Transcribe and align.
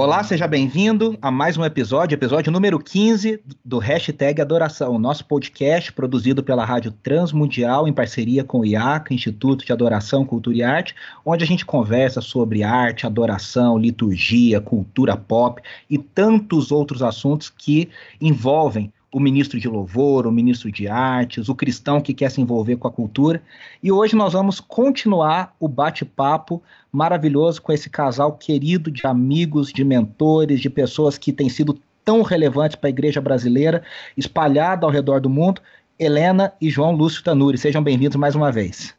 Olá, 0.00 0.22
seja 0.22 0.46
bem-vindo 0.46 1.18
a 1.20 1.28
mais 1.28 1.56
um 1.56 1.64
episódio, 1.64 2.14
episódio 2.14 2.52
número 2.52 2.78
15 2.78 3.42
do 3.64 3.78
Hashtag 3.78 4.40
Adoração, 4.40 4.96
nosso 4.96 5.24
podcast 5.24 5.92
produzido 5.92 6.40
pela 6.40 6.64
Rádio 6.64 6.92
Transmundial 6.92 7.88
em 7.88 7.92
parceria 7.92 8.44
com 8.44 8.60
o 8.60 8.64
IACA, 8.64 9.12
Instituto 9.12 9.66
de 9.66 9.72
Adoração, 9.72 10.24
Cultura 10.24 10.56
e 10.56 10.62
Arte, 10.62 10.94
onde 11.26 11.42
a 11.42 11.46
gente 11.48 11.66
conversa 11.66 12.20
sobre 12.20 12.62
arte, 12.62 13.06
adoração, 13.06 13.76
liturgia, 13.76 14.60
cultura 14.60 15.16
pop 15.16 15.60
e 15.90 15.98
tantos 15.98 16.70
outros 16.70 17.02
assuntos 17.02 17.50
que 17.50 17.88
envolvem 18.20 18.92
o 19.18 19.20
ministro 19.20 19.58
de 19.58 19.68
louvor, 19.68 20.28
o 20.28 20.32
ministro 20.32 20.70
de 20.70 20.86
artes, 20.86 21.48
o 21.48 21.54
cristão 21.54 22.00
que 22.00 22.14
quer 22.14 22.30
se 22.30 22.40
envolver 22.40 22.76
com 22.76 22.86
a 22.86 22.90
cultura. 22.90 23.42
E 23.82 23.90
hoje 23.90 24.14
nós 24.14 24.32
vamos 24.32 24.60
continuar 24.60 25.56
o 25.58 25.66
bate-papo 25.66 26.62
maravilhoso 26.90 27.60
com 27.60 27.72
esse 27.72 27.90
casal 27.90 28.36
querido 28.36 28.92
de 28.92 29.06
amigos, 29.06 29.72
de 29.72 29.84
mentores, 29.84 30.60
de 30.60 30.70
pessoas 30.70 31.18
que 31.18 31.32
têm 31.32 31.48
sido 31.48 31.78
tão 32.04 32.22
relevantes 32.22 32.76
para 32.76 32.88
a 32.88 32.90
igreja 32.90 33.20
brasileira, 33.20 33.82
espalhada 34.16 34.86
ao 34.86 34.92
redor 34.92 35.20
do 35.20 35.28
mundo, 35.28 35.60
Helena 35.98 36.52
e 36.60 36.70
João 36.70 36.92
Lúcio 36.92 37.22
Tanuri. 37.24 37.58
Sejam 37.58 37.82
bem-vindos 37.82 38.16
mais 38.16 38.36
uma 38.36 38.52
vez. 38.52 38.94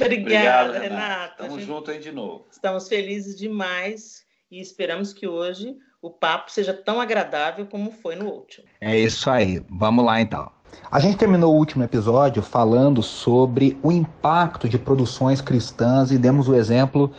Obrigada, 0.00 0.78
Renata. 0.78 1.44
Estamos 1.44 1.64
juntos 1.64 1.94
aí 1.94 2.00
de 2.00 2.10
novo. 2.10 2.46
Estamos 2.50 2.88
felizes 2.88 3.38
demais 3.38 4.26
e 4.50 4.60
esperamos 4.60 5.12
que 5.12 5.26
hoje 5.26 5.76
o 6.02 6.10
papo 6.10 6.50
seja 6.50 6.74
tão 6.74 7.00
agradável 7.00 7.64
como 7.64 7.92
foi 7.92 8.16
no 8.16 8.26
último. 8.26 8.66
É 8.80 8.98
isso 8.98 9.30
aí. 9.30 9.64
Vamos 9.70 10.04
lá 10.04 10.20
então. 10.20 10.50
A 10.90 10.98
gente 10.98 11.16
terminou 11.16 11.54
o 11.54 11.56
último 11.56 11.84
episódio 11.84 12.42
falando 12.42 13.02
sobre 13.02 13.78
o 13.82 13.92
impacto 13.92 14.68
de 14.68 14.78
produções 14.78 15.40
cristãs 15.40 16.10
e 16.10 16.18
demos 16.18 16.48
o 16.48 16.54
exemplo 16.54 17.12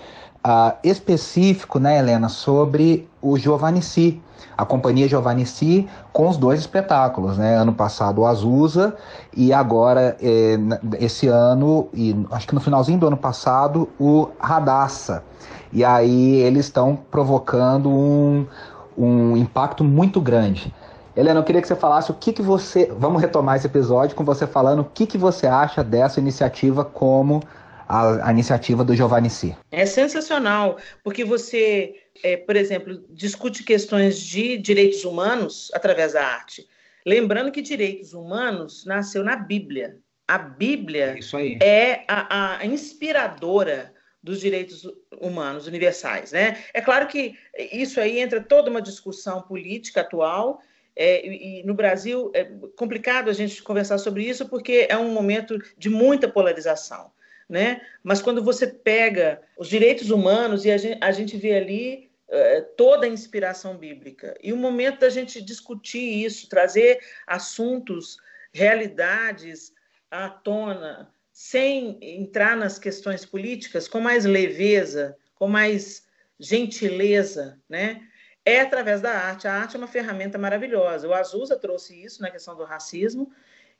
uh, 0.45 0.75
específico, 0.83 1.79
né, 1.79 1.97
Helena, 1.97 2.27
sobre 2.27 3.07
o 3.21 3.37
Giovanni 3.37 3.81
Si, 3.81 4.21
a 4.57 4.65
companhia 4.65 5.07
Giovanni 5.07 5.45
Si, 5.45 5.87
com 6.11 6.27
os 6.27 6.35
dois 6.35 6.59
espetáculos, 6.59 7.37
né? 7.37 7.55
Ano 7.55 7.73
passado 7.73 8.21
o 8.21 8.25
Azusa 8.25 8.95
e 9.35 9.53
agora 9.53 10.17
eh, 10.21 10.57
esse 10.99 11.27
ano 11.27 11.87
e 11.93 12.15
acho 12.31 12.47
que 12.47 12.53
no 12.53 12.61
finalzinho 12.61 12.99
do 12.99 13.07
ano 13.07 13.17
passado 13.17 13.89
o 13.99 14.29
Radassa. 14.37 15.23
E 15.71 15.83
aí 15.83 16.35
eles 16.35 16.65
estão 16.65 16.95
provocando 16.95 17.89
um, 17.89 18.45
um 18.97 19.35
impacto 19.37 19.83
muito 19.83 20.19
grande. 20.21 20.73
Helena, 21.15 21.39
eu 21.39 21.43
queria 21.43 21.61
que 21.61 21.67
você 21.67 21.75
falasse 21.75 22.09
o 22.09 22.13
que, 22.15 22.33
que 22.33 22.41
você. 22.41 22.87
Vamos 22.97 23.21
retomar 23.21 23.55
esse 23.55 23.67
episódio 23.67 24.15
com 24.15 24.23
você 24.23 24.47
falando 24.47 24.79
o 24.79 24.85
que, 24.85 25.05
que 25.05 25.17
você 25.17 25.45
acha 25.45 25.83
dessa 25.83 26.19
iniciativa 26.19 26.83
como 26.83 27.43
a, 27.87 28.29
a 28.29 28.31
iniciativa 28.31 28.83
do 28.83 28.95
Giovanni 28.95 29.29
Si. 29.29 29.55
É 29.71 29.85
sensacional, 29.85 30.77
porque 31.03 31.23
você, 31.23 31.93
é, 32.23 32.37
por 32.37 32.55
exemplo, 32.55 33.03
discute 33.09 33.63
questões 33.63 34.19
de 34.19 34.57
direitos 34.57 35.05
humanos 35.05 35.69
através 35.73 36.13
da 36.13 36.25
arte. 36.25 36.67
Lembrando 37.05 37.51
que 37.51 37.61
direitos 37.61 38.13
humanos 38.13 38.83
nasceu 38.85 39.23
na 39.23 39.35
Bíblia. 39.35 39.97
A 40.27 40.37
Bíblia 40.37 41.15
é, 41.61 41.93
é 41.93 42.05
a, 42.07 42.57
a 42.57 42.65
inspiradora 42.65 43.92
dos 44.23 44.39
direitos 44.39 44.87
humanos 45.19 45.67
universais. 45.67 46.31
Né? 46.31 46.63
É 46.73 46.79
claro 46.79 47.07
que 47.07 47.37
isso 47.71 47.99
aí 47.99 48.19
entra 48.19 48.41
toda 48.41 48.71
uma 48.71 48.81
discussão 48.81 49.41
política 49.41 50.01
atual, 50.01 50.61
é, 50.95 51.25
e 51.27 51.63
no 51.63 51.73
Brasil 51.73 52.31
é 52.35 52.45
complicado 52.75 53.29
a 53.29 53.33
gente 53.33 53.61
conversar 53.63 53.97
sobre 53.97 54.23
isso 54.23 54.47
porque 54.47 54.85
é 54.87 54.95
um 54.95 55.11
momento 55.11 55.59
de 55.77 55.89
muita 55.89 56.27
polarização. 56.27 57.11
Né? 57.49 57.81
Mas 58.01 58.21
quando 58.21 58.41
você 58.41 58.65
pega 58.65 59.41
os 59.57 59.67
direitos 59.67 60.09
humanos 60.09 60.65
e 60.65 60.71
a 60.71 60.77
gente, 60.77 60.97
a 61.03 61.11
gente 61.11 61.35
vê 61.35 61.55
ali 61.55 62.09
é, 62.29 62.61
toda 62.61 63.05
a 63.05 63.09
inspiração 63.09 63.77
bíblica, 63.77 64.33
e 64.41 64.51
o 64.53 64.57
momento 64.57 65.01
da 65.01 65.09
gente 65.09 65.41
discutir 65.41 66.25
isso, 66.25 66.49
trazer 66.49 66.99
assuntos, 67.27 68.17
realidades 68.51 69.71
à 70.09 70.29
tona, 70.29 71.12
sem 71.33 71.97
entrar 71.99 72.55
nas 72.55 72.77
questões 72.77 73.25
políticas, 73.25 73.87
com 73.87 73.99
mais 73.99 74.23
leveza, 74.23 75.17
com 75.33 75.47
mais 75.47 76.03
gentileza, 76.39 77.59
né? 77.67 78.01
É 78.45 78.59
através 78.59 79.01
da 79.01 79.11
arte. 79.11 79.47
A 79.47 79.53
arte 79.53 79.75
é 79.75 79.79
uma 79.79 79.87
ferramenta 79.87 80.37
maravilhosa. 80.37 81.07
O 81.07 81.13
Azusa 81.13 81.57
trouxe 81.57 82.01
isso 82.03 82.21
na 82.21 82.29
questão 82.29 82.55
do 82.55 82.63
racismo 82.63 83.31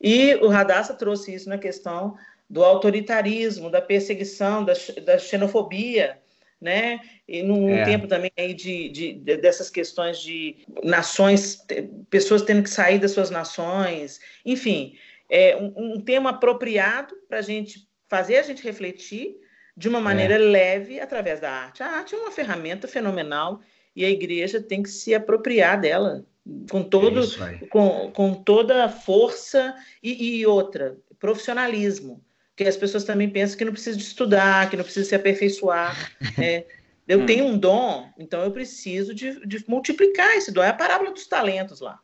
e 0.02 0.34
o 0.36 0.48
Radassa 0.48 0.96
trouxe 0.96 1.34
isso 1.36 1.48
na 1.48 1.58
questão 1.58 2.18
do 2.50 2.64
autoritarismo, 2.64 3.70
da 3.70 3.82
perseguição, 3.82 4.66
da, 4.66 4.74
da 5.06 5.20
xenofobia, 5.20 6.20
né? 6.60 7.02
E 7.28 7.44
num 7.44 7.70
é. 7.70 7.84
tempo 7.84 8.08
também 8.08 8.32
aí 8.38 8.54
de, 8.54 8.90
de, 8.90 9.14
de, 9.14 9.38
dessas 9.38 9.70
questões 9.70 10.20
de 10.20 10.66
nações, 10.84 11.66
pessoas 12.10 12.42
tendo 12.42 12.64
que 12.64 12.70
sair 12.70 13.00
das 13.00 13.12
suas 13.12 13.30
nações, 13.30 14.20
enfim, 14.46 14.96
é 15.34 15.58
um, 15.58 15.96
um 15.96 16.00
tema 16.00 16.30
apropriado 16.30 17.16
para 17.28 17.40
a 17.40 17.42
gente 17.42 17.90
fazer 18.08 18.38
a 18.38 18.44
gente 18.44 18.64
refletir 18.64 19.36
de 19.76 19.90
uma 19.90 20.00
maneira 20.00 20.36
é. 20.36 20.38
leve 20.38 21.00
através 21.00 21.40
da 21.40 21.52
arte. 21.52 21.82
A 21.82 21.88
arte 21.88 22.14
é 22.14 22.18
uma 22.20 22.30
ferramenta 22.30 22.88
fenomenal 22.88 23.60
e 23.96 24.06
a 24.06 24.10
igreja 24.10 24.62
tem 24.62 24.84
que 24.84 24.90
se 24.90 25.16
apropriar 25.16 25.82
dela 25.82 26.24
com 26.70 26.84
todo 26.84 27.22
é 27.22 27.66
com, 27.68 28.12
com 28.12 28.34
toda 28.36 28.86
a 28.86 28.90
força 28.90 29.74
e, 30.04 30.40
e, 30.40 30.46
outra 30.46 30.98
profissionalismo 31.18 32.22
porque 32.50 32.66
as 32.66 32.76
pessoas 32.76 33.06
também 33.06 33.30
pensam 33.30 33.58
que 33.58 33.64
não 33.64 33.72
precisa 33.72 33.96
de 33.96 34.04
estudar 34.04 34.70
que 34.70 34.76
não 34.76 34.84
precisa 34.84 35.08
se 35.08 35.16
aperfeiçoar 35.16 36.12
é, 36.38 36.66
eu 37.08 37.22
hum. 37.22 37.26
tenho 37.26 37.46
um 37.46 37.58
dom 37.58 38.10
então 38.20 38.44
eu 38.44 38.52
preciso 38.52 39.16
de, 39.16 39.40
de 39.48 39.64
multiplicar 39.70 40.36
esse 40.36 40.52
dom 40.52 40.62
é 40.62 40.68
a 40.68 40.74
parábola 40.74 41.12
dos 41.12 41.28
talentos 41.28 41.80
lá 41.80 41.98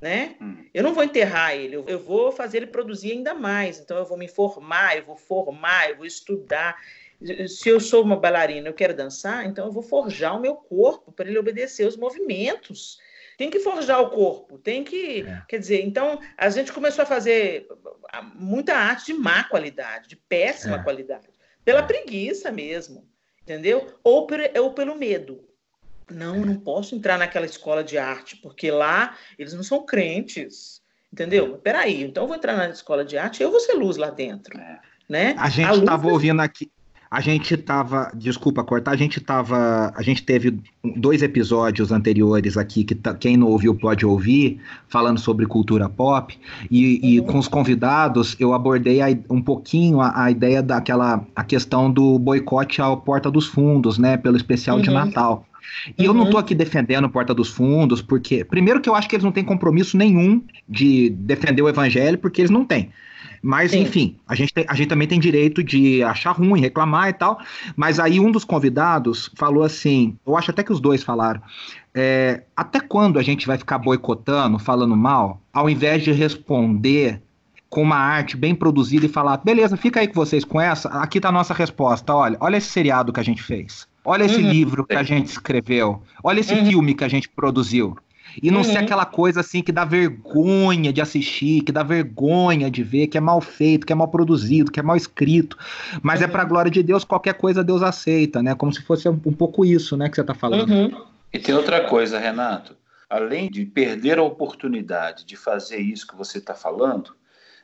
né? 0.00 0.36
Hum. 0.40 0.64
Eu 0.72 0.82
não 0.82 0.94
vou 0.94 1.04
enterrar 1.04 1.54
ele, 1.54 1.76
eu 1.76 1.98
vou 1.98 2.30
fazer 2.30 2.58
ele 2.58 2.66
produzir 2.66 3.12
ainda 3.12 3.34
mais. 3.34 3.78
Então, 3.78 3.96
eu 3.96 4.04
vou 4.04 4.18
me 4.18 4.28
formar, 4.28 4.96
eu 4.96 5.04
vou 5.04 5.16
formar, 5.16 5.90
eu 5.90 5.96
vou 5.96 6.06
estudar. 6.06 6.76
Se 7.48 7.68
eu 7.68 7.80
sou 7.80 8.02
uma 8.02 8.16
bailarina, 8.16 8.68
eu 8.68 8.74
quero 8.74 8.94
dançar, 8.94 9.46
então 9.46 9.66
eu 9.66 9.72
vou 9.72 9.82
forjar 9.82 10.36
o 10.36 10.40
meu 10.40 10.54
corpo 10.54 11.10
para 11.10 11.28
ele 11.28 11.38
obedecer 11.38 11.86
os 11.86 11.96
movimentos. 11.96 12.98
Tem 13.38 13.50
que 13.50 13.60
forjar 13.60 14.00
o 14.00 14.10
corpo, 14.10 14.58
tem 14.58 14.82
que. 14.82 15.22
É. 15.22 15.42
Quer 15.48 15.58
dizer, 15.58 15.82
então 15.82 16.18
a 16.36 16.48
gente 16.48 16.72
começou 16.72 17.02
a 17.02 17.06
fazer 17.06 17.68
muita 18.34 18.74
arte 18.74 19.06
de 19.06 19.14
má 19.14 19.44
qualidade, 19.44 20.08
de 20.08 20.16
péssima 20.16 20.76
é. 20.76 20.82
qualidade, 20.82 21.28
pela 21.64 21.80
é. 21.80 21.82
preguiça 21.82 22.50
mesmo, 22.50 23.06
entendeu? 23.42 23.86
Ou, 24.02 24.26
ou 24.58 24.72
pelo 24.72 24.94
medo. 24.94 25.45
Não, 26.10 26.40
não 26.40 26.56
posso 26.56 26.94
entrar 26.94 27.18
naquela 27.18 27.46
escola 27.46 27.82
de 27.82 27.98
arte, 27.98 28.36
porque 28.36 28.70
lá 28.70 29.16
eles 29.38 29.54
não 29.54 29.62
são 29.62 29.84
crentes. 29.84 30.80
Entendeu? 31.12 31.56
Peraí, 31.56 32.02
então 32.02 32.24
eu 32.24 32.28
vou 32.28 32.36
entrar 32.36 32.56
na 32.56 32.68
escola 32.68 33.04
de 33.04 33.16
arte 33.16 33.40
e 33.40 33.42
eu 33.42 33.50
vou 33.50 33.60
ser 33.60 33.74
luz 33.74 33.96
lá 33.96 34.10
dentro. 34.10 34.58
É. 34.58 34.80
Né? 35.08 35.34
A 35.38 35.48
gente 35.48 35.78
estava 35.78 36.08
ouvindo 36.08 36.40
aqui. 36.40 36.70
A 37.08 37.20
gente 37.20 37.54
estava, 37.54 38.10
desculpa 38.14 38.64
cortar, 38.64 38.90
a 38.90 38.96
gente 38.96 39.18
estava, 39.18 39.92
a 39.96 40.02
gente 40.02 40.24
teve 40.24 40.58
dois 40.96 41.22
episódios 41.22 41.92
anteriores 41.92 42.56
aqui 42.56 42.82
que 42.82 42.96
tá, 42.96 43.14
quem 43.14 43.36
não 43.36 43.46
ouviu 43.46 43.76
pode 43.76 44.04
ouvir, 44.04 44.60
falando 44.88 45.20
sobre 45.20 45.46
cultura 45.46 45.88
pop 45.88 46.36
e, 46.68 46.84
uhum. 46.84 47.08
e 47.08 47.20
com 47.32 47.38
os 47.38 47.46
convidados 47.46 48.36
eu 48.40 48.52
abordei 48.52 49.00
a, 49.00 49.06
um 49.30 49.40
pouquinho 49.40 50.00
a, 50.00 50.24
a, 50.24 50.30
ideia 50.32 50.60
daquela 50.60 51.24
a 51.34 51.44
questão 51.44 51.90
do 51.90 52.18
boicote 52.18 52.82
ao 52.82 52.96
Porta 52.96 53.30
dos 53.30 53.46
Fundos, 53.46 53.98
né, 53.98 54.16
pelo 54.16 54.36
especial 54.36 54.76
uhum. 54.76 54.82
de 54.82 54.90
Natal. 54.90 55.46
E 55.98 56.02
uhum. 56.02 56.06
eu 56.06 56.14
não 56.14 56.24
estou 56.24 56.38
uhum. 56.38 56.44
aqui 56.44 56.54
defendendo 56.54 57.08
Porta 57.08 57.34
dos 57.34 57.48
Fundos, 57.48 58.02
porque, 58.02 58.44
primeiro, 58.44 58.80
que 58.80 58.88
eu 58.88 58.94
acho 58.94 59.08
que 59.08 59.16
eles 59.16 59.24
não 59.24 59.32
têm 59.32 59.44
compromisso 59.44 59.96
nenhum 59.96 60.42
de 60.68 61.10
defender 61.10 61.62
o 61.62 61.68
evangelho, 61.68 62.18
porque 62.18 62.40
eles 62.40 62.50
não 62.50 62.64
têm. 62.64 62.90
Mas, 63.42 63.70
Sim. 63.70 63.82
enfim, 63.82 64.16
a 64.26 64.34
gente, 64.34 64.52
tem, 64.52 64.64
a 64.66 64.74
gente 64.74 64.88
também 64.88 65.06
tem 65.06 65.20
direito 65.20 65.62
de 65.62 66.02
achar 66.02 66.32
ruim, 66.32 66.60
reclamar 66.60 67.08
e 67.08 67.12
tal. 67.12 67.38
Mas 67.76 68.00
aí 68.00 68.18
um 68.18 68.30
dos 68.30 68.44
convidados 68.44 69.30
falou 69.36 69.62
assim: 69.62 70.16
eu 70.26 70.36
acho 70.36 70.50
até 70.50 70.62
que 70.62 70.72
os 70.72 70.80
dois 70.80 71.02
falaram. 71.02 71.40
É, 71.94 72.42
até 72.56 72.80
quando 72.80 73.18
a 73.18 73.22
gente 73.22 73.46
vai 73.46 73.56
ficar 73.56 73.78
boicotando, 73.78 74.58
falando 74.58 74.96
mal, 74.96 75.40
ao 75.52 75.70
invés 75.70 76.02
de 76.02 76.12
responder 76.12 77.22
com 77.70 77.82
uma 77.82 77.96
arte 77.96 78.36
bem 78.36 78.54
produzida 78.54 79.06
e 79.06 79.08
falar, 79.08 79.38
beleza, 79.38 79.76
fica 79.76 80.00
aí 80.00 80.08
com 80.08 80.14
vocês 80.14 80.44
com 80.44 80.60
essa, 80.60 80.88
aqui 80.88 81.20
tá 81.20 81.28
a 81.28 81.32
nossa 81.32 81.52
resposta, 81.52 82.14
olha, 82.14 82.36
olha 82.40 82.56
esse 82.56 82.68
seriado 82.68 83.12
que 83.12 83.20
a 83.20 83.22
gente 83.22 83.42
fez. 83.42 83.86
Olha 84.06 84.24
esse 84.24 84.40
uhum. 84.40 84.50
livro 84.50 84.86
que 84.86 84.94
a 84.94 85.02
gente 85.02 85.26
escreveu. 85.26 86.00
Olha 86.22 86.38
esse 86.38 86.54
uhum. 86.54 86.64
filme 86.64 86.94
que 86.94 87.02
a 87.02 87.08
gente 87.08 87.28
produziu. 87.28 87.96
E 88.40 88.50
não 88.50 88.58
uhum. 88.58 88.64
ser 88.64 88.78
aquela 88.78 89.04
coisa 89.04 89.40
assim 89.40 89.62
que 89.62 89.72
dá 89.72 89.84
vergonha 89.84 90.92
de 90.92 91.00
assistir, 91.00 91.62
que 91.62 91.72
dá 91.72 91.82
vergonha 91.82 92.70
de 92.70 92.82
ver, 92.82 93.08
que 93.08 93.18
é 93.18 93.20
mal 93.20 93.40
feito, 93.40 93.84
que 93.86 93.92
é 93.92 93.96
mal 93.96 94.08
produzido, 94.08 94.70
que 94.70 94.78
é 94.78 94.82
mal 94.82 94.96
escrito. 94.96 95.58
Mas 96.02 96.20
é 96.20 96.24
uhum. 96.24 96.30
é 96.30 96.32
pra 96.32 96.44
glória 96.44 96.70
de 96.70 96.82
Deus, 96.82 97.02
qualquer 97.02 97.34
coisa 97.34 97.64
Deus 97.64 97.82
aceita, 97.82 98.42
né? 98.42 98.54
Como 98.54 98.72
se 98.72 98.82
fosse 98.82 99.08
um 99.08 99.16
pouco 99.18 99.64
isso, 99.64 99.96
né, 99.96 100.08
que 100.08 100.14
você 100.14 100.24
tá 100.24 100.34
falando. 100.34 100.70
Uhum. 100.70 101.04
E 101.32 101.38
tem 101.38 101.54
outra 101.54 101.88
coisa, 101.88 102.18
Renato. 102.18 102.76
Além 103.10 103.50
de 103.50 103.64
perder 103.64 104.18
a 104.18 104.22
oportunidade 104.22 105.24
de 105.24 105.36
fazer 105.36 105.78
isso 105.78 106.06
que 106.06 106.16
você 106.16 106.38
está 106.38 106.54
falando, 106.54 107.14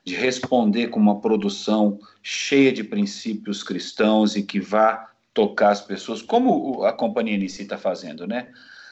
de 0.04 0.14
responder 0.14 0.88
com 0.88 0.98
uma 0.98 1.20
produção 1.20 1.98
cheia 2.22 2.72
de 2.72 2.82
princípios 2.82 3.62
cristãos 3.62 4.36
e 4.36 4.42
que 4.42 4.58
vá 4.58 5.11
tocar 5.34 5.70
as 5.70 5.80
pessoas, 5.80 6.22
como 6.22 6.84
a 6.84 6.92
companhia 6.92 7.36
em 7.36 7.48
si 7.48 7.62
está 7.62 7.78
fazendo, 7.78 8.26
né? 8.26 8.48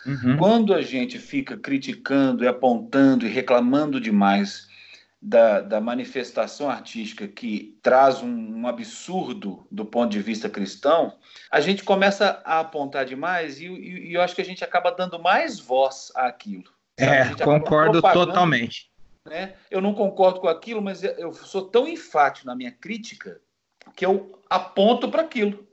Uhum. 0.06 0.37
Quando 0.37 0.72
a 0.72 0.81
gente 0.81 1.19
fica 1.19 1.56
criticando 1.56 2.42
e 2.42 2.48
apontando 2.48 3.26
e 3.26 3.28
reclamando 3.28 4.00
demais 4.00 4.69
da, 5.20 5.60
da 5.60 5.81
manifestação 5.81 6.70
artística 6.70 7.28
que 7.28 7.78
traz 7.82 8.22
um, 8.22 8.60
um, 8.60 8.66
absurdo 8.66 9.66
do 9.70 9.84
ponto 9.84 10.10
de 10.10 10.22
vista 10.22 10.48
cristão, 10.48 11.14
a 11.50 11.60
gente 11.60 11.84
começa 11.84 12.40
a 12.44 12.60
apontar 12.60 13.04
demais 13.04 13.60
e, 13.60 13.66
e, 13.66 14.08
e 14.08 14.14
eu 14.14 14.22
acho 14.22 14.34
que 14.34 14.40
a 14.40 14.44
gente 14.44 14.64
acaba 14.64 14.90
dando 14.90 15.19
mais 15.19 15.60
voz 15.60 16.10
àquilo. 16.14 16.64
É, 16.96 17.34
concordo 17.44 18.00
totalmente. 18.00 18.90
Né? 19.26 19.54
Eu 19.70 19.82
não 19.82 19.94
concordo 19.94 20.40
com 20.40 20.48
aquilo, 20.48 20.81
mas 20.81 21.04
eu 21.04 21.32
sou 21.34 21.66
tão 21.66 21.87
enfático 21.87 22.46
na 22.46 22.56
minha 22.56 22.72
crítica 22.72 23.40
que 23.94 24.06
eu 24.06 24.40
aponto 24.48 25.10
para 25.10 25.22
aquilo. 25.22 25.66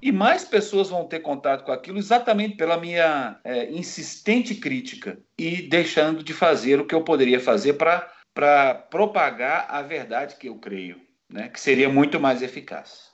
E 0.00 0.12
mais 0.12 0.44
pessoas 0.44 0.88
vão 0.88 1.04
ter 1.04 1.20
contato 1.20 1.64
com 1.64 1.72
aquilo 1.72 1.98
exatamente 1.98 2.56
pela 2.56 2.76
minha 2.76 3.40
é, 3.42 3.70
insistente 3.70 4.54
crítica 4.54 5.18
e 5.36 5.62
deixando 5.62 6.22
de 6.22 6.32
fazer 6.32 6.80
o 6.80 6.86
que 6.86 6.94
eu 6.94 7.02
poderia 7.02 7.40
fazer 7.40 7.74
para 7.74 8.74
propagar 8.74 9.66
a 9.68 9.82
verdade 9.82 10.36
que 10.36 10.48
eu 10.48 10.56
creio, 10.56 11.00
né? 11.28 11.48
que 11.48 11.60
seria 11.60 11.88
muito 11.88 12.20
mais 12.20 12.42
eficaz. 12.42 13.10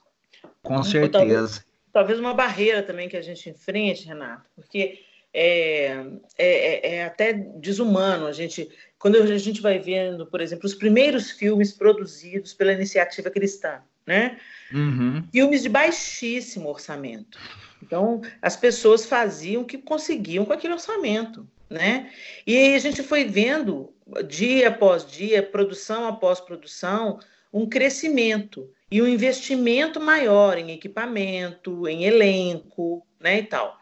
Com 0.63 0.83
certeza. 0.83 1.11
Talvez, 1.11 1.67
talvez 1.91 2.21
uma 2.21 2.35
barreira 2.35 2.83
também 2.83 3.09
que 3.09 3.17
a 3.17 3.23
gente 3.23 3.49
enfrente, 3.49 4.07
Renato, 4.07 4.51
porque 4.55 5.01
é, 5.33 5.87
é, 6.39 6.47
é, 6.47 6.95
é, 6.97 7.05
até 7.05 7.33
desumano 7.33 8.27
a 8.27 8.33
gente 8.33 8.71
quando 9.05 9.17
a 9.17 9.37
gente 9.37 9.61
vai 9.61 9.79
vendo, 9.79 10.25
por 10.27 10.41
exemplo, 10.41 10.65
os 10.65 10.75
primeiros 10.75 11.31
filmes 11.31 11.73
produzidos 11.73 12.55
pela 12.55 12.73
iniciativa 12.73 13.31
cristã, 13.31 13.83
né? 14.07 14.39
Uhum. 14.73 15.25
Filmes 15.33 15.63
de 15.63 15.69
baixíssimo 15.69 16.69
orçamento. 16.69 17.39
Então, 17.83 18.21
as 18.41 18.57
pessoas 18.57 19.05
faziam 19.05 19.63
o 19.63 19.65
que 19.65 19.79
conseguiam 19.79 20.45
com 20.45 20.53
aquele 20.53 20.73
orçamento, 20.73 21.47
né? 21.69 22.11
E 22.47 22.57
aí 22.57 22.75
a 22.75 22.79
gente 22.79 23.03
foi 23.03 23.25
vendo, 23.25 23.93
dia 24.27 24.69
após 24.69 25.07
dia, 25.07 25.43
produção 25.43 26.07
após 26.07 26.41
produção, 26.41 27.19
um 27.53 27.69
crescimento 27.69 28.71
e 28.91 29.01
um 29.01 29.07
investimento 29.07 30.01
maior 30.01 30.59
em 30.59 30.73
equipamento, 30.73 31.87
em 31.87 32.05
elenco, 32.05 33.07
né, 33.21 33.39
e 33.39 33.43
tal. 33.45 33.79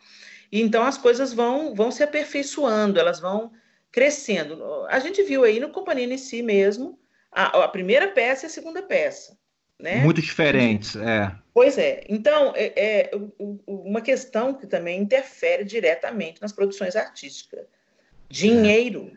E 0.51 0.61
então 0.61 0.85
as 0.85 0.99
coisas 0.99 1.33
vão, 1.33 1.75
vão 1.75 1.91
se 1.91 2.03
aperfeiçoando, 2.03 3.01
elas 3.01 3.19
vão 3.19 3.53
crescendo. 3.91 4.63
A 4.89 4.99
gente 4.99 5.23
viu 5.23 5.45
aí 5.45 5.59
no 5.59 5.71
Companhia 5.71 6.13
em 6.13 6.19
si 6.19 6.43
mesmo, 6.43 6.99
a, 7.31 7.65
a 7.65 7.69
primeira 7.69 8.09
peça 8.09 8.45
e 8.45 8.49
a 8.49 8.51
segunda 8.51 8.83
peça. 8.83 9.39
Né? 9.83 9.97
Muito 9.97 10.23
diferentes, 10.23 10.95
é. 10.95 11.33
Pois 11.53 11.77
é. 11.77 12.05
Então, 12.09 12.53
é, 12.55 12.73
é, 12.77 13.11
uma 13.67 14.01
questão 14.01 14.55
que 14.55 14.65
também 14.65 15.01
interfere 15.01 15.65
diretamente 15.65 16.41
nas 16.41 16.53
produções 16.53 16.95
artísticas. 16.95 17.67
Dinheiro. 18.31 19.11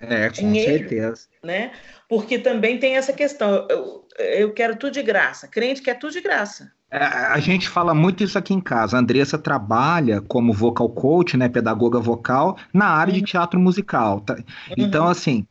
É, 0.00 0.28
com 0.28 0.34
Dinheiro, 0.34 0.78
certeza. 0.78 1.28
Né? 1.44 1.70
Porque 2.08 2.40
também 2.40 2.76
tem 2.78 2.96
essa 2.96 3.12
questão, 3.12 3.68
eu, 3.70 4.04
eu 4.18 4.52
quero 4.52 4.74
tudo 4.74 4.94
de 4.94 5.02
graça. 5.02 5.46
Crente 5.46 5.80
quer 5.80 5.94
tudo 5.94 6.12
de 6.12 6.20
graça. 6.20 6.72
É, 6.90 6.98
a 6.98 7.38
gente 7.38 7.68
fala 7.68 7.94
muito 7.94 8.24
isso 8.24 8.36
aqui 8.36 8.52
em 8.52 8.60
casa. 8.60 8.96
A 8.96 9.00
Andressa 9.00 9.38
trabalha 9.38 10.20
como 10.20 10.52
vocal 10.52 10.88
coach, 10.88 11.36
né, 11.36 11.48
pedagoga 11.48 12.00
vocal, 12.00 12.58
na 12.74 12.86
área 12.86 13.14
uhum. 13.14 13.20
de 13.20 13.26
teatro 13.26 13.60
musical. 13.60 14.20
Tá? 14.22 14.34
Uhum. 14.34 14.74
Então, 14.76 15.06
assim, 15.06 15.46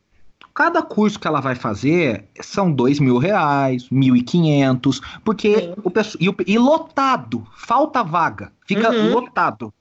Cada 0.60 0.82
curso 0.82 1.18
que 1.18 1.26
ela 1.26 1.40
vai 1.40 1.54
fazer 1.54 2.28
são 2.38 2.70
dois 2.70 3.00
mil 3.00 3.16
reais, 3.16 3.88
mil 3.88 4.14
e 4.14 4.20
quinhentos, 4.20 5.00
porque 5.24 5.58
Sim. 5.58 5.74
o 5.82 5.90
pessoal 5.90 6.18
e, 6.20 6.52
e, 6.52 6.58
lotado, 6.58 7.46
falta 7.56 8.02
vaga, 8.02 8.52
fica 8.66 8.90
uhum. 8.90 9.10
lotado. 9.10 9.72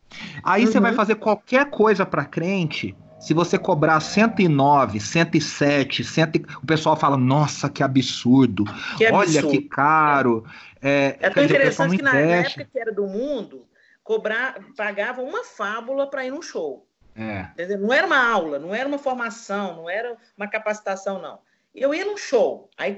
Aí 0.42 0.64
uhum. 0.64 0.72
você 0.72 0.80
vai 0.80 0.92
uhum. 0.92 0.96
fazer 0.96 1.16
qualquer 1.16 1.70
coisa 1.70 2.06
para 2.06 2.24
crente, 2.24 2.96
se 3.20 3.34
você 3.34 3.58
cobrar 3.58 4.00
109, 4.00 5.02
107, 5.02 6.02
100, 6.02 6.26
o 6.64 6.66
pessoal 6.66 6.96
fala, 6.96 7.18
nossa, 7.18 7.70
que 7.70 7.84
absurdo, 7.84 8.64
que 8.96 9.06
absurdo. 9.06 9.16
olha 9.16 9.52
que 9.52 9.62
caro. 9.64 10.46
É, 10.82 11.18
é 11.20 11.30
tão 11.30 11.44
interessante 11.44 11.98
que 11.98 12.04
na 12.04 12.18
época 12.18 12.70
que 12.72 12.80
era 12.80 12.94
do 12.94 13.06
mundo, 13.06 13.66
cobrar, 14.02 14.56
pagava 14.78 15.22
uma 15.22 15.44
fábula 15.44 16.10
para 16.10 16.26
ir 16.26 16.32
num 16.32 16.42
show. 16.42 16.89
É. 17.20 17.78
Não 17.78 17.92
era 17.92 18.08
uma 18.08 18.18
aula, 18.18 18.58
não 18.58 18.74
era 18.74 18.88
uma 18.88 18.98
formação, 18.98 19.76
não 19.76 19.90
era 19.90 20.16
uma 20.38 20.48
capacitação, 20.48 21.22
não. 21.22 21.40
Eu 21.76 21.94
ia 21.94 22.06
num 22.06 22.18
show, 22.18 22.70
aí 22.78 22.98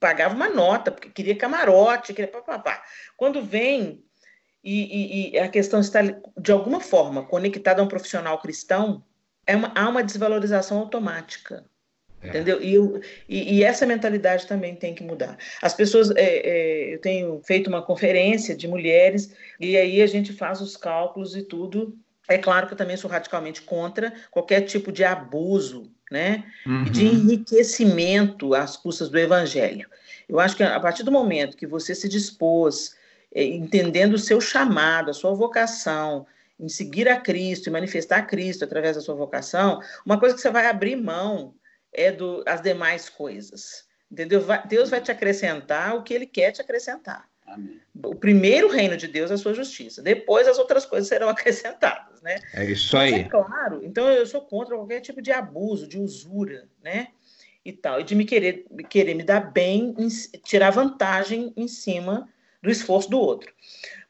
pagava 0.00 0.34
uma 0.34 0.48
nota, 0.48 0.90
porque 0.90 1.10
queria 1.10 1.36
camarote, 1.36 2.12
queria 2.12 2.30
papapá. 2.30 2.82
Quando 3.16 3.42
vem 3.42 4.02
e, 4.62 5.30
e, 5.30 5.30
e, 5.32 5.38
a 5.38 5.48
questão 5.48 5.78
está, 5.78 6.00
de 6.02 6.50
alguma 6.50 6.80
forma, 6.80 7.24
conectada 7.24 7.82
a 7.82 7.84
um 7.84 7.88
profissional 7.88 8.40
cristão, 8.40 9.04
é 9.46 9.54
uma, 9.54 9.70
há 9.74 9.88
uma 9.88 10.02
desvalorização 10.02 10.78
automática. 10.78 11.64
É. 12.22 12.28
Entendeu? 12.28 12.62
E, 12.62 12.74
e, 13.28 13.58
e, 13.58 13.62
essa 13.62 13.84
mentalidade 13.84 14.46
também 14.46 14.74
tem 14.74 14.94
que 14.94 15.04
mudar. 15.04 15.36
As 15.60 15.74
pessoas, 15.74 16.10
é, 16.12 16.22
é, 16.22 16.94
eu 16.94 17.00
tenho 17.00 17.42
feito 17.44 17.68
uma 17.68 17.82
conferência 17.82 18.56
de 18.56 18.66
mulheres, 18.66 19.36
e 19.60 19.76
aí 19.76 20.00
a 20.00 20.06
gente 20.06 20.32
faz 20.32 20.62
os 20.62 20.76
cálculos 20.76 21.36
e 21.36 21.42
tudo, 21.42 21.96
é 22.28 22.38
claro 22.38 22.66
que 22.66 22.72
eu 22.72 22.78
também 22.78 22.96
sou 22.96 23.10
radicalmente 23.10 23.62
contra 23.62 24.12
qualquer 24.30 24.62
tipo 24.62 24.90
de 24.90 25.04
abuso, 25.04 25.90
né? 26.10 26.44
Uhum. 26.66 26.84
De 26.84 27.04
enriquecimento 27.04 28.54
às 28.54 28.76
custas 28.76 29.08
do 29.08 29.18
evangelho. 29.18 29.88
Eu 30.28 30.40
acho 30.40 30.56
que 30.56 30.62
a 30.62 30.80
partir 30.80 31.02
do 31.02 31.12
momento 31.12 31.56
que 31.56 31.66
você 31.66 31.94
se 31.94 32.08
dispôs, 32.08 32.96
é, 33.34 33.44
entendendo 33.44 34.14
o 34.14 34.18
seu 34.18 34.40
chamado, 34.40 35.10
a 35.10 35.14
sua 35.14 35.34
vocação, 35.34 36.26
em 36.58 36.68
seguir 36.68 37.08
a 37.08 37.20
Cristo 37.20 37.66
e 37.66 37.72
manifestar 37.72 38.22
Cristo 38.22 38.64
através 38.64 38.96
da 38.96 39.02
sua 39.02 39.14
vocação, 39.14 39.80
uma 40.06 40.18
coisa 40.18 40.34
que 40.34 40.40
você 40.40 40.50
vai 40.50 40.66
abrir 40.66 40.96
mão 40.96 41.54
é 41.92 42.10
do, 42.10 42.42
as 42.46 42.62
demais 42.62 43.08
coisas. 43.08 43.84
Entendeu? 44.10 44.44
Deus 44.68 44.90
vai 44.90 45.00
te 45.00 45.10
acrescentar 45.10 45.96
o 45.96 46.02
que 46.02 46.14
ele 46.14 46.26
quer 46.26 46.52
te 46.52 46.60
acrescentar. 46.60 47.28
Amém. 47.46 47.80
O 48.02 48.14
primeiro 48.14 48.68
reino 48.68 48.96
de 48.96 49.08
Deus 49.08 49.30
é 49.30 49.34
a 49.34 49.38
sua 49.38 49.54
justiça. 49.54 50.02
Depois 50.02 50.48
as 50.48 50.58
outras 50.58 50.86
coisas 50.86 51.08
serão 51.08 51.28
acrescentadas, 51.30 52.13
né? 52.24 52.40
É 52.54 52.64
isso 52.64 52.96
aí. 52.96 53.14
é 53.20 53.24
claro. 53.24 53.80
Então 53.84 54.08
eu 54.08 54.26
sou 54.26 54.40
contra 54.40 54.74
qualquer 54.74 55.00
tipo 55.00 55.20
de 55.20 55.30
abuso, 55.30 55.86
de 55.86 55.98
usura, 55.98 56.66
né? 56.82 57.08
E 57.62 57.72
tal, 57.72 58.00
e 58.00 58.04
de 58.04 58.14
me 58.14 58.24
querer, 58.24 58.66
querer 58.88 59.14
me 59.14 59.22
dar 59.22 59.52
bem, 59.52 59.94
tirar 60.42 60.70
vantagem 60.70 61.52
em 61.56 61.68
cima 61.68 62.28
do 62.62 62.70
esforço 62.70 63.10
do 63.10 63.18
outro. 63.18 63.52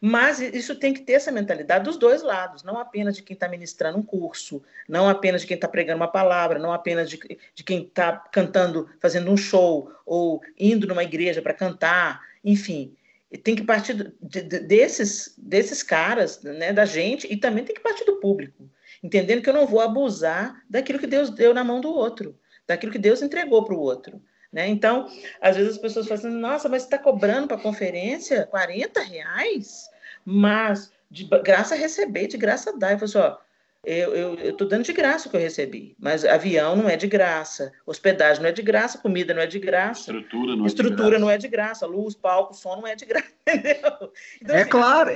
Mas 0.00 0.40
isso 0.40 0.76
tem 0.76 0.92
que 0.92 1.00
ter 1.00 1.14
essa 1.14 1.32
mentalidade 1.32 1.84
dos 1.84 1.96
dois 1.96 2.22
lados, 2.22 2.62
não 2.62 2.78
apenas 2.78 3.16
de 3.16 3.22
quem 3.22 3.34
está 3.34 3.48
ministrando 3.48 3.98
um 3.98 4.02
curso, 4.02 4.62
não 4.88 5.08
apenas 5.08 5.42
de 5.42 5.46
quem 5.46 5.54
está 5.54 5.68
pregando 5.68 5.96
uma 5.96 6.10
palavra, 6.10 6.58
não 6.58 6.72
apenas 6.72 7.08
de, 7.08 7.18
de 7.54 7.64
quem 7.64 7.82
está 7.82 8.12
cantando, 8.12 8.88
fazendo 9.00 9.30
um 9.30 9.36
show, 9.36 9.90
ou 10.04 10.40
indo 10.58 10.86
numa 10.86 11.04
igreja 11.04 11.40
para 11.40 11.54
cantar, 11.54 12.20
enfim 12.44 12.94
tem 13.38 13.56
que 13.56 13.64
partir 13.64 13.94
de, 13.94 14.42
de, 14.42 14.60
desses, 14.60 15.34
desses 15.38 15.82
caras, 15.82 16.42
né, 16.42 16.72
da 16.72 16.84
gente, 16.84 17.26
e 17.32 17.36
também 17.36 17.64
tem 17.64 17.74
que 17.74 17.82
partir 17.82 18.04
do 18.04 18.20
público, 18.20 18.70
entendendo 19.02 19.42
que 19.42 19.48
eu 19.48 19.54
não 19.54 19.66
vou 19.66 19.80
abusar 19.80 20.62
daquilo 20.68 20.98
que 20.98 21.06
Deus 21.06 21.30
deu 21.30 21.52
na 21.52 21.64
mão 21.64 21.80
do 21.80 21.90
outro, 21.90 22.38
daquilo 22.66 22.92
que 22.92 22.98
Deus 22.98 23.22
entregou 23.22 23.64
para 23.64 23.74
o 23.74 23.80
outro. 23.80 24.22
Né? 24.52 24.68
Então, 24.68 25.08
às 25.40 25.56
vezes 25.56 25.72
as 25.72 25.78
pessoas 25.78 26.06
falam 26.06 26.24
assim, 26.24 26.38
nossa, 26.38 26.68
mas 26.68 26.82
você 26.82 26.86
está 26.86 26.98
cobrando 26.98 27.48
para 27.48 27.56
a 27.56 27.60
conferência 27.60 28.46
40 28.46 29.00
reais? 29.00 29.90
Mas 30.24 30.92
de 31.10 31.24
graça 31.24 31.74
receber, 31.74 32.28
de 32.28 32.36
graça 32.36 32.76
dar. 32.76 32.92
Eu 32.92 32.98
falo 32.98 33.04
assim, 33.04 33.18
ó, 33.18 33.43
eu 33.86 34.50
estou 34.50 34.66
dando 34.66 34.84
de 34.84 34.92
graça 34.92 35.28
o 35.28 35.30
que 35.30 35.36
eu 35.36 35.40
recebi, 35.40 35.96
mas 35.98 36.24
avião 36.24 36.76
não 36.76 36.88
é 36.88 36.96
de 36.96 37.06
graça, 37.06 37.72
hospedagem 37.86 38.42
não 38.42 38.48
é 38.48 38.52
de 38.52 38.62
graça, 38.62 38.98
comida 38.98 39.34
não 39.34 39.42
é 39.42 39.46
de 39.46 39.58
graça, 39.58 40.12
estrutura 40.12 40.56
não, 40.56 40.66
estrutura 40.66 40.94
é, 40.94 40.96
de 40.96 41.10
graça. 41.10 41.20
não 41.20 41.30
é 41.30 41.38
de 41.38 41.48
graça, 41.48 41.86
luz, 41.86 42.14
palco, 42.14 42.54
som 42.54 42.76
não 42.76 42.86
é 42.86 42.94
de 42.94 43.04
graça, 43.04 43.28
entendeu? 43.46 44.12
Então, 44.40 44.56
é 44.56 44.60
assim, 44.60 44.70
claro. 44.70 45.10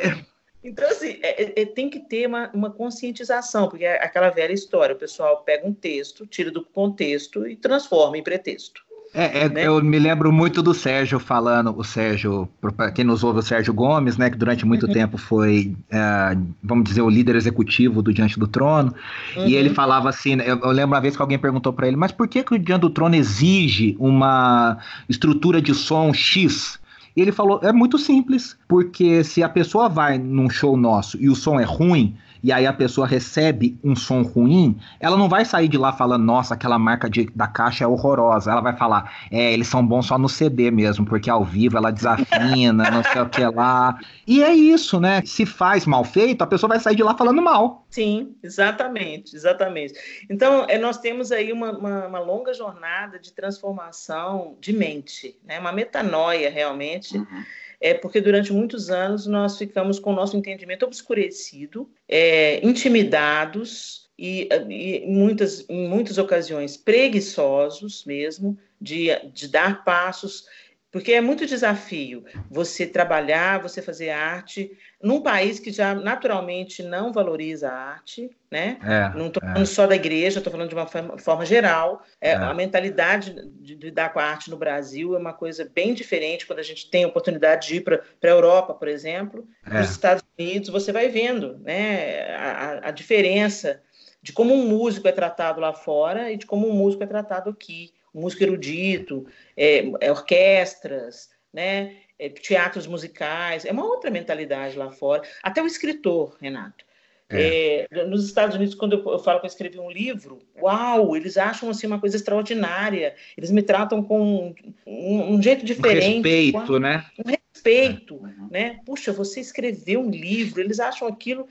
Então, 0.62 0.88
assim, 0.88 1.18
é, 1.22 1.42
é, 1.42 1.62
é, 1.62 1.66
tem 1.66 1.88
que 1.88 2.00
ter 2.00 2.26
uma, 2.26 2.50
uma 2.52 2.70
conscientização, 2.70 3.68
porque 3.68 3.84
é 3.84 4.02
aquela 4.02 4.30
velha 4.30 4.52
história, 4.52 4.94
o 4.94 4.98
pessoal 4.98 5.42
pega 5.42 5.66
um 5.66 5.72
texto, 5.72 6.26
tira 6.26 6.50
do 6.50 6.64
contexto 6.64 7.46
e 7.46 7.56
transforma 7.56 8.18
em 8.18 8.22
pretexto. 8.22 8.88
É, 9.14 9.44
é 9.44 9.48
né? 9.48 9.66
eu 9.66 9.82
me 9.82 9.98
lembro 9.98 10.30
muito 10.30 10.62
do 10.62 10.74
Sérgio 10.74 11.18
falando, 11.18 11.74
o 11.76 11.82
Sérgio, 11.82 12.48
para 12.60 12.90
quem 12.90 13.04
nos 13.04 13.24
ouve, 13.24 13.38
o 13.38 13.42
Sérgio 13.42 13.72
Gomes, 13.72 14.16
né, 14.16 14.28
que 14.30 14.36
durante 14.36 14.66
muito 14.66 14.86
uhum. 14.86 14.92
tempo 14.92 15.16
foi, 15.16 15.74
é, 15.90 16.36
vamos 16.62 16.84
dizer, 16.84 17.02
o 17.02 17.08
líder 17.08 17.36
executivo 17.36 18.02
do 18.02 18.12
Diante 18.12 18.38
do 18.38 18.46
Trono, 18.46 18.94
uhum. 19.36 19.46
e 19.46 19.54
ele 19.54 19.70
falava 19.70 20.08
assim, 20.08 20.34
eu, 20.40 20.58
eu, 20.58 20.70
lembro 20.70 20.94
uma 20.94 21.00
vez 21.00 21.16
que 21.16 21.22
alguém 21.22 21.38
perguntou 21.38 21.72
para 21.72 21.86
ele, 21.88 21.96
mas 21.96 22.12
por 22.12 22.28
que, 22.28 22.42
que 22.42 22.54
o 22.54 22.58
Diante 22.58 22.82
do 22.82 22.90
Trono 22.90 23.14
exige 23.14 23.96
uma 23.98 24.78
estrutura 25.08 25.60
de 25.60 25.74
som 25.74 26.12
X? 26.12 26.78
E 27.16 27.20
ele 27.20 27.32
falou, 27.32 27.60
é 27.62 27.72
muito 27.72 27.98
simples, 27.98 28.56
porque 28.68 29.24
se 29.24 29.42
a 29.42 29.48
pessoa 29.48 29.88
vai 29.88 30.18
num 30.18 30.48
show 30.48 30.76
nosso 30.76 31.20
e 31.20 31.28
o 31.28 31.34
som 31.34 31.58
é 31.58 31.64
ruim, 31.64 32.14
e 32.42 32.52
aí 32.52 32.66
a 32.66 32.73
pessoa 32.73 33.07
recebe 33.07 33.78
um 33.83 33.97
som 33.97 34.23
ruim, 34.23 34.78
ela 35.00 35.16
não 35.16 35.28
vai 35.28 35.45
sair 35.45 35.68
de 35.68 35.76
lá 35.76 35.92
falando, 35.92 36.25
nossa, 36.25 36.54
aquela 36.54 36.78
marca 36.78 37.09
de, 37.09 37.28
da 37.35 37.47
caixa 37.47 37.85
é 37.85 37.87
horrorosa. 37.87 38.50
Ela 38.50 38.61
vai 38.61 38.76
falar, 38.76 39.12
é, 39.30 39.52
eles 39.52 39.66
são 39.68 39.87
bons 39.87 40.07
só 40.07 40.18
no 40.18 40.28
CD 40.28 40.71
mesmo, 40.71 41.04
porque 41.04 41.30
ao 41.30 41.45
vivo 41.45 41.76
ela 41.76 41.90
desafina, 41.90 42.90
não 42.90 43.02
sei 43.02 43.23
o 43.23 43.28
que 43.28 43.45
lá. 43.45 43.99
E 44.26 44.42
é 44.42 44.52
isso, 44.52 45.00
né? 45.00 45.23
Se 45.25 45.45
faz 45.45 45.87
mal 45.87 46.04
feito, 46.04 46.42
a 46.42 46.47
pessoa 46.47 46.68
vai 46.68 46.80
sair 46.80 46.97
de 46.97 47.02
lá 47.02 47.14
falando 47.14 47.42
mal. 47.42 47.87
Sim, 47.90 48.35
exatamente, 48.42 49.35
exatamente. 49.35 49.95
Então, 50.30 50.66
é, 50.68 50.78
nós 50.78 50.99
temos 50.99 51.33
aí 51.33 51.52
uma, 51.52 51.73
uma, 51.73 52.07
uma 52.07 52.18
longa 52.21 52.52
jornada 52.54 53.18
de 53.18 53.33
transformação 53.33 54.57
de 54.61 54.73
mente, 54.73 55.37
né? 55.45 55.59
Uma 55.59 55.73
metanoia 55.73 56.50
realmente. 56.50 57.16
Uhum 57.16 57.45
é 57.80 57.94
porque 57.94 58.20
durante 58.20 58.52
muitos 58.52 58.90
anos 58.90 59.26
nós 59.26 59.56
ficamos 59.56 59.99
com 59.99 60.12
o 60.12 60.16
nosso 60.16 60.37
entendimento 60.37 60.85
obscurecido, 60.85 61.88
é, 62.08 62.64
intimidados 62.66 64.08
e, 64.18 64.49
e 64.68 65.06
muitas, 65.06 65.64
em 65.68 65.88
muitas 65.88 66.18
ocasiões 66.18 66.76
preguiçosos 66.76 68.04
mesmo 68.04 68.58
de, 68.80 69.08
de 69.32 69.49
dar 69.49 69.85
passos 69.85 70.47
porque 70.90 71.12
é 71.12 71.21
muito 71.21 71.47
desafio 71.47 72.25
você 72.50 72.87
trabalhar, 72.87 73.61
você 73.61 73.83
fazer 73.83 74.09
arte 74.09 74.73
num 75.02 75.21
país 75.21 75.61
que 75.61 75.71
já 75.71 75.95
naturalmente 75.95 76.83
não 76.83 77.12
valoriza 77.12 77.68
a 77.68 77.75
arte, 77.75 78.30
né? 78.50 78.78
É, 78.83 79.16
não 79.16 79.26
estou 79.26 79.42
falando 79.42 79.62
é. 79.62 79.66
só 79.66 79.87
da 79.87 79.95
igreja, 79.95 80.38
estou 80.38 80.50
falando 80.50 80.71
de 80.71 80.75
uma 80.75 80.87
forma, 80.87 81.45
geral. 81.45 82.02
É, 82.21 82.30
é. 82.30 82.35
A 82.35 82.54
mentalidade 82.54 83.35
de, 83.61 83.75
lidar 83.75 84.12
com 84.14 84.18
a 84.18 84.25
arte 84.25 84.50
no 84.50 84.57
Brasil 84.57 85.14
é 85.14 85.18
uma 85.18 85.35
coisa 85.35 85.71
bem 85.73 85.92
diferente 85.92 86.47
quando 86.47 86.61
a 86.61 86.64
gente 86.64 86.90
tem 86.90 87.04
a 87.04 87.09
oportunidade 87.09 87.68
de 87.68 87.76
ir 87.76 87.80
para 87.83 88.02
a 88.23 88.26
Europa, 88.26 88.73
por 88.73 88.88
exemplo, 88.88 89.47
para 89.62 89.83
os 89.83 89.88
é. 89.88 89.90
Estados 89.90 90.25
Unidos, 90.38 90.71
você 90.71 90.90
vai 90.90 91.09
vendo 91.09 91.59
né, 91.59 92.35
a, 92.35 92.88
a 92.88 92.90
diferença 92.90 93.83
de 94.23 94.33
como 94.33 94.54
um 94.54 94.66
músico 94.66 95.07
é 95.07 95.12
tratado 95.12 95.61
lá 95.61 95.75
fora 95.75 96.33
e 96.33 96.37
de 96.38 96.47
como 96.47 96.66
um 96.66 96.73
músico 96.73 97.04
é 97.04 97.07
tratado 97.07 97.50
aqui 97.50 97.92
músico 98.14 98.42
erudito, 98.42 99.26
é, 99.56 99.84
é, 100.00 100.10
orquestras, 100.10 101.30
né, 101.52 101.96
é, 102.18 102.28
teatros 102.28 102.86
musicais, 102.86 103.64
é 103.64 103.72
uma 103.72 103.84
outra 103.84 104.10
mentalidade 104.10 104.76
lá 104.76 104.90
fora. 104.90 105.22
Até 105.42 105.62
o 105.62 105.66
escritor, 105.66 106.36
Renato. 106.40 106.84
É. 107.30 107.86
É, 107.90 108.04
nos 108.04 108.24
Estados 108.24 108.56
Unidos, 108.56 108.74
quando 108.74 108.94
eu, 108.94 109.12
eu, 109.12 109.18
falo 109.18 109.38
que 109.38 109.46
eu 109.46 109.48
escrevi 109.48 109.78
um 109.78 109.90
livro, 109.90 110.38
uau, 110.60 111.14
eles 111.14 111.36
acham 111.36 111.68
assim 111.68 111.86
uma 111.86 112.00
coisa 112.00 112.16
extraordinária. 112.16 113.14
Eles 113.36 113.50
me 113.50 113.62
tratam 113.62 114.02
com 114.02 114.54
um, 114.86 115.34
um 115.34 115.42
jeito 115.42 115.64
diferente. 115.64 116.06
Um 116.06 116.22
respeito, 116.22 116.72
uau, 116.72 116.80
né? 116.80 117.04
Um 117.18 117.30
respeito, 117.30 118.26
é. 118.26 118.50
né? 118.50 118.80
Puxa, 118.86 119.12
você 119.12 119.40
escreveu 119.40 120.00
um 120.00 120.10
livro, 120.10 120.60
eles 120.60 120.80
acham 120.80 121.06
aquilo. 121.06 121.46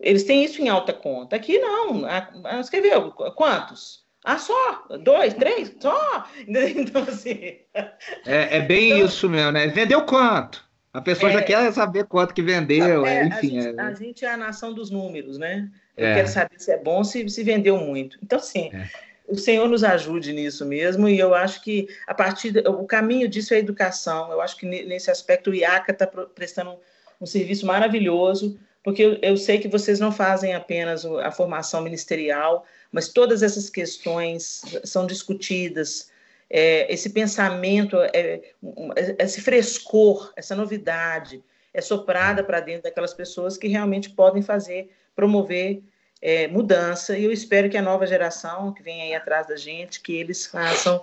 Eles 0.00 0.24
têm 0.24 0.42
isso 0.42 0.60
em 0.60 0.68
alta 0.68 0.92
conta. 0.92 1.36
Aqui 1.36 1.58
não. 1.58 2.02
Escreveu 2.58 3.12
quantos? 3.12 4.04
Ah, 4.24 4.38
só? 4.38 4.86
Dois, 5.02 5.34
três? 5.34 5.74
Só? 5.80 6.26
Então, 6.46 7.02
assim. 7.02 7.56
É, 8.26 8.58
é 8.58 8.60
bem 8.60 8.92
então, 8.92 9.06
isso 9.06 9.28
mesmo, 9.28 9.52
né? 9.52 9.68
Vendeu 9.68 10.02
quanto? 10.02 10.68
A 10.92 11.00
pessoa 11.00 11.30
é, 11.30 11.34
já 11.34 11.42
quer 11.42 11.72
saber 11.72 12.04
quanto 12.06 12.34
que 12.34 12.42
vendeu, 12.42 13.06
é, 13.06 13.26
enfim. 13.26 13.58
A 13.58 13.62
gente, 13.62 13.78
é... 13.78 13.82
a 13.82 13.94
gente, 13.94 14.24
é... 14.24 14.28
a 14.32 14.36
nação 14.36 14.74
dos 14.74 14.90
números, 14.90 15.38
né? 15.38 15.70
Eu 15.96 16.06
é. 16.06 16.14
quero 16.14 16.28
saber 16.28 16.58
se 16.58 16.72
é 16.72 16.78
bom, 16.78 17.04
se, 17.04 17.28
se 17.28 17.42
vendeu 17.44 17.76
muito. 17.76 18.18
Então, 18.22 18.38
assim, 18.38 18.70
é. 18.72 18.88
o 19.28 19.36
Senhor 19.36 19.68
nos 19.68 19.84
ajude 19.84 20.32
nisso 20.32 20.66
mesmo, 20.66 21.08
e 21.08 21.18
eu 21.18 21.32
acho 21.34 21.62
que 21.62 21.88
a 22.06 22.14
partir 22.14 22.50
do, 22.50 22.68
o 22.72 22.86
caminho 22.86 23.28
disso 23.28 23.54
é 23.54 23.58
a 23.58 23.60
educação. 23.60 24.32
Eu 24.32 24.40
acho 24.40 24.56
que 24.56 24.66
nesse 24.66 25.10
aspecto 25.10 25.50
o 25.50 25.54
IACA 25.54 25.92
está 25.92 26.06
prestando 26.06 26.70
um, 26.70 26.78
um, 27.20 27.26
serviço 27.26 27.64
maravilhoso, 27.66 28.58
porque 28.82 29.02
eu, 29.02 29.18
eu 29.22 29.36
sei 29.36 29.58
que 29.58 29.68
vocês 29.68 30.00
não 30.00 30.10
fazem 30.10 30.54
apenas 30.54 31.04
a 31.04 31.30
formação 31.30 31.82
ministerial, 31.82 32.66
mas 32.92 33.08
todas 33.08 33.42
essas 33.42 33.70
questões 33.70 34.62
são 34.84 35.06
discutidas. 35.06 36.10
É, 36.48 36.92
esse 36.92 37.10
pensamento, 37.10 37.96
é, 38.12 38.40
esse 39.18 39.40
frescor, 39.40 40.32
essa 40.36 40.56
novidade 40.56 41.42
é 41.72 41.80
soprada 41.80 42.42
para 42.42 42.60
dentro 42.60 42.84
daquelas 42.84 43.14
pessoas 43.14 43.56
que 43.56 43.68
realmente 43.68 44.10
podem 44.10 44.42
fazer, 44.42 44.90
promover 45.14 45.82
é, 46.20 46.48
mudança. 46.48 47.16
E 47.16 47.24
eu 47.24 47.32
espero 47.32 47.70
que 47.70 47.76
a 47.76 47.82
nova 47.82 48.06
geração 48.06 48.72
que 48.72 48.82
vem 48.82 49.02
aí 49.02 49.14
atrás 49.14 49.46
da 49.46 49.56
gente, 49.56 50.00
que 50.00 50.12
eles 50.12 50.46
façam 50.46 51.02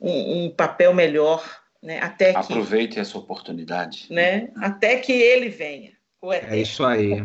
um, 0.00 0.44
um 0.44 0.50
papel 0.50 0.94
melhor, 0.94 1.44
né? 1.82 2.00
Até 2.00 2.32
que 2.32 2.38
aproveite 2.38 2.98
essa 2.98 3.18
oportunidade, 3.18 4.06
né? 4.10 4.50
Até 4.56 4.96
que 4.98 5.12
ele 5.12 5.48
venha. 5.48 5.97
É 6.22 6.60
isso 6.60 6.84
aí. 6.84 7.24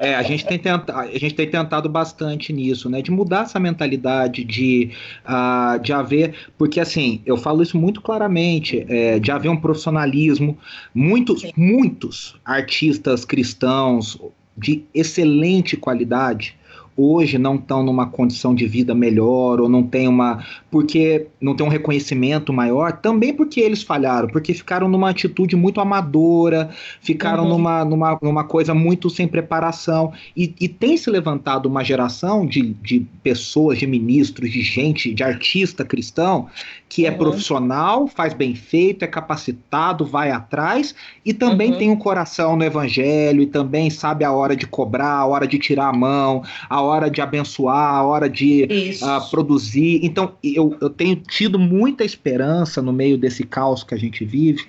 É, 0.00 0.14
a 0.14 0.22
gente 0.22 0.44
tem 0.44 0.58
tentado, 0.58 0.98
a 0.98 1.18
gente 1.18 1.34
tem 1.34 1.48
tentado 1.48 1.88
bastante 1.88 2.52
nisso, 2.52 2.90
né? 2.90 3.00
De 3.00 3.10
mudar 3.10 3.42
essa 3.42 3.60
mentalidade 3.60 4.42
de, 4.42 4.90
uh, 5.24 5.78
de 5.80 5.92
haver, 5.92 6.34
porque 6.58 6.80
assim, 6.80 7.22
eu 7.24 7.36
falo 7.36 7.62
isso 7.62 7.78
muito 7.78 8.00
claramente, 8.00 8.84
é, 8.88 9.20
de 9.20 9.30
haver 9.30 9.48
um 9.48 9.56
profissionalismo, 9.56 10.58
muitos, 10.92 11.42
Sim. 11.42 11.52
muitos 11.56 12.36
artistas 12.44 13.24
cristãos 13.24 14.18
de 14.56 14.84
excelente 14.92 15.76
qualidade 15.76 16.56
hoje 16.96 17.38
não 17.38 17.56
estão 17.56 17.82
numa 17.82 18.06
condição 18.06 18.54
de 18.54 18.66
vida 18.66 18.94
melhor 18.94 19.60
ou 19.60 19.68
não 19.68 19.82
tem 19.82 20.06
uma 20.08 20.44
porque 20.70 21.28
não 21.40 21.54
tem 21.54 21.64
um 21.64 21.70
reconhecimento 21.70 22.52
maior, 22.52 22.92
também 22.92 23.32
porque 23.32 23.60
eles 23.60 23.82
falharam, 23.82 24.28
porque 24.28 24.52
ficaram 24.52 24.88
numa 24.88 25.10
atitude 25.10 25.54
muito 25.54 25.80
amadora, 25.80 26.70
ficaram 27.00 27.44
uhum. 27.44 27.50
numa, 27.50 27.84
numa, 27.84 28.18
numa 28.20 28.44
coisa 28.44 28.74
muito 28.74 29.08
sem 29.08 29.28
preparação 29.28 30.12
e, 30.36 30.54
e 30.60 30.68
tem 30.68 30.96
se 30.96 31.10
levantado 31.10 31.66
uma 31.66 31.84
geração 31.84 32.46
de, 32.46 32.74
de 32.82 33.06
pessoas, 33.22 33.78
de 33.78 33.86
ministros, 33.86 34.50
de 34.50 34.62
gente, 34.62 35.14
de 35.14 35.22
artista 35.22 35.84
cristão 35.84 36.48
que 36.94 37.06
é 37.06 37.10
uhum. 37.10 37.18
profissional, 37.18 38.06
faz 38.06 38.32
bem 38.32 38.54
feito, 38.54 39.04
é 39.04 39.08
capacitado, 39.08 40.04
vai 40.04 40.30
atrás 40.30 40.94
e 41.24 41.34
também 41.34 41.72
uhum. 41.72 41.78
tem 41.78 41.90
um 41.90 41.96
coração 41.96 42.54
no 42.54 42.62
evangelho 42.62 43.42
e 43.42 43.46
também 43.46 43.90
sabe 43.90 44.24
a 44.24 44.30
hora 44.30 44.54
de 44.54 44.64
cobrar, 44.64 45.16
a 45.16 45.26
hora 45.26 45.44
de 45.44 45.58
tirar 45.58 45.88
a 45.88 45.92
mão, 45.92 46.44
a 46.70 46.80
hora 46.80 47.10
de 47.10 47.20
abençoar, 47.20 47.96
a 47.96 48.04
hora 48.04 48.30
de 48.30 48.68
uh, 49.02 49.28
produzir. 49.28 49.98
Então, 50.04 50.34
eu, 50.40 50.76
eu 50.80 50.88
tenho 50.88 51.16
tido 51.16 51.58
muita 51.58 52.04
esperança 52.04 52.80
no 52.80 52.92
meio 52.92 53.18
desse 53.18 53.42
caos 53.42 53.82
que 53.82 53.92
a 53.92 53.98
gente 53.98 54.24
vive, 54.24 54.64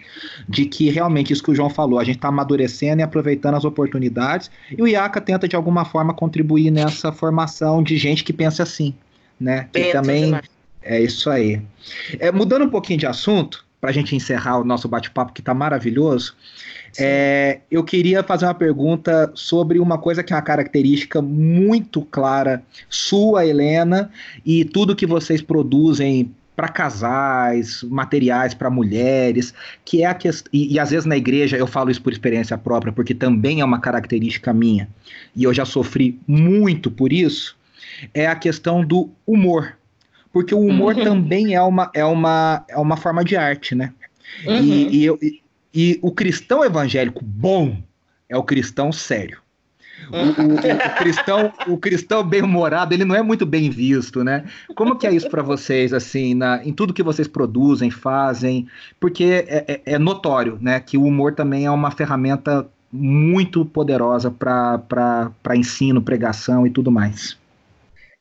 de 0.50 0.65
que 0.65 0.89
realmente 0.89 1.32
isso 1.32 1.44
que 1.44 1.51
o 1.51 1.55
João 1.55 1.70
falou, 1.70 2.00
a 2.00 2.03
gente 2.03 2.15
está 2.15 2.29
amadurecendo 2.29 3.01
e 3.01 3.03
aproveitando 3.03 3.53
as 3.53 3.65
oportunidades, 3.65 4.50
e 4.75 4.82
o 4.82 4.88
IACA 4.88 5.22
tenta 5.22 5.48
de 5.48 5.55
alguma 5.55 5.86
forma 5.86 6.12
contribuir 6.12 6.72
nessa 6.72 7.12
formação 7.12 7.84
de 7.84 7.96
gente 7.98 8.24
que 8.24 8.34
pensa 8.34 8.63
assim. 8.63 8.96
Né? 9.39 9.67
Que 9.72 9.91
também 9.91 10.25
demais. 10.25 10.54
É 10.86 11.01
isso 11.01 11.32
aí. 11.32 11.60
É, 12.20 12.32
mudando 12.32 12.63
um 12.63 12.70
pouquinho 12.70 13.00
de 13.00 13.08
assunto, 13.08 13.65
para 13.82 13.89
a 13.89 13.94
gente 13.94 14.15
encerrar 14.15 14.60
o 14.60 14.63
nosso 14.63 14.88
bate-papo 14.88 15.34
que 15.34 15.42
está 15.42 15.54
maravilhoso, 15.54 16.36
é, 16.98 17.60
eu 17.70 17.84
queria 17.84 18.24
fazer 18.24 18.46
uma 18.46 18.54
pergunta 18.54 19.32
sobre 19.34 19.80
uma 19.80 19.98
coisa 19.98 20.24
que 20.24 20.32
é 20.32 20.36
uma 20.36 20.42
característica 20.44 21.22
muito 21.22 22.04
clara 22.04 22.63
sua, 22.88 23.46
Helena, 23.46 24.12
e 24.46 24.63
tudo 24.63 24.96
que 24.96 25.08
vocês 25.08 25.42
produzem 25.42 26.32
para 26.56 26.70
casais, 26.70 27.84
materiais 27.84 28.54
para 28.54 28.70
mulheres, 28.70 29.54
que 29.84 30.04
é 30.04 30.06
a 30.06 30.13
questão. 30.13 30.50
E, 30.54 30.75
e, 30.75 30.80
às 30.80 30.92
vezes 30.92 31.06
na 31.06 31.18
igreja 31.18 31.58
eu 31.58 31.68
falo 31.68 31.92
isso 31.92 32.01
por 32.01 32.13
experiência 32.13 32.58
própria, 32.58 32.94
porque 32.94 33.13
também 33.13 33.60
é 33.60 33.65
uma 33.65 33.80
característica 33.80 34.54
minha, 34.54 34.88
e 35.36 35.44
eu 35.44 35.54
já 35.54 35.65
sofri 35.65 36.20
muito 36.27 36.89
por 36.89 37.12
isso, 37.12 37.58
é 38.13 38.27
a 38.27 38.36
questão 38.36 38.86
do 38.86 39.10
humor 39.27 39.75
porque 40.36 40.54
o 40.54 40.60
humor 40.60 40.98
uhum. 40.98 41.04
também 41.06 41.56
é 41.56 41.62
uma, 41.62 41.89
é, 41.94 42.04
uma, 42.04 42.65
é 42.68 42.77
uma 42.77 42.98
forma 42.98 43.24
de 43.24 43.38
arte, 43.38 43.74
né? 43.74 43.94
Uhum. 44.46 44.60
E, 44.62 45.06
e, 45.06 45.10
e, 45.22 45.42
e, 45.74 46.00
o 46.01 46.12
cristão 46.12 46.62
evangélico 46.62 47.24
bom 47.24 47.77
é 48.27 48.36
o 48.36 48.44
cristão 48.44 48.92
sério. 48.92 49.39
O, 50.12 50.42
o, 50.42 50.56
o, 50.56 50.98
cristão, 50.98 51.54
o 51.68 51.77
cristão 51.77 52.22
bem-humorado, 52.22 52.94
ele 52.94 53.06
não 53.06 53.15
é 53.15 53.22
muito 53.22 53.46
bem 53.46 53.70
visto, 53.70 54.25
né? 54.25 54.44
Como 54.75 54.98
que 54.98 55.08
é 55.08 55.13
isso 55.13 55.30
para 55.30 55.42
vocês, 55.42 55.94
assim, 55.94 56.34
na, 56.34 56.62
em 56.65 56.74
tudo 56.74 56.94
que 56.94 57.01
vocês 57.01 57.30
produzem, 57.30 57.89
fazem? 57.89 58.68
Porque 59.00 59.46
é, 59.48 59.65
é, 59.86 59.94
é 59.94 59.98
notório, 59.98 60.60
né, 60.62 60.82
que 60.82 60.98
o 60.98 61.06
humor 61.06 61.34
também 61.34 61.65
é 61.65 61.72
uma 61.72 61.92
ferramenta 61.92 62.68
muito 62.92 63.63
poderosa 63.63 64.30
para 64.30 65.56
ensino, 65.56 66.01
pregação 66.01 66.68
e 66.68 66.70
tudo 66.70 66.92
mais. 66.92 67.38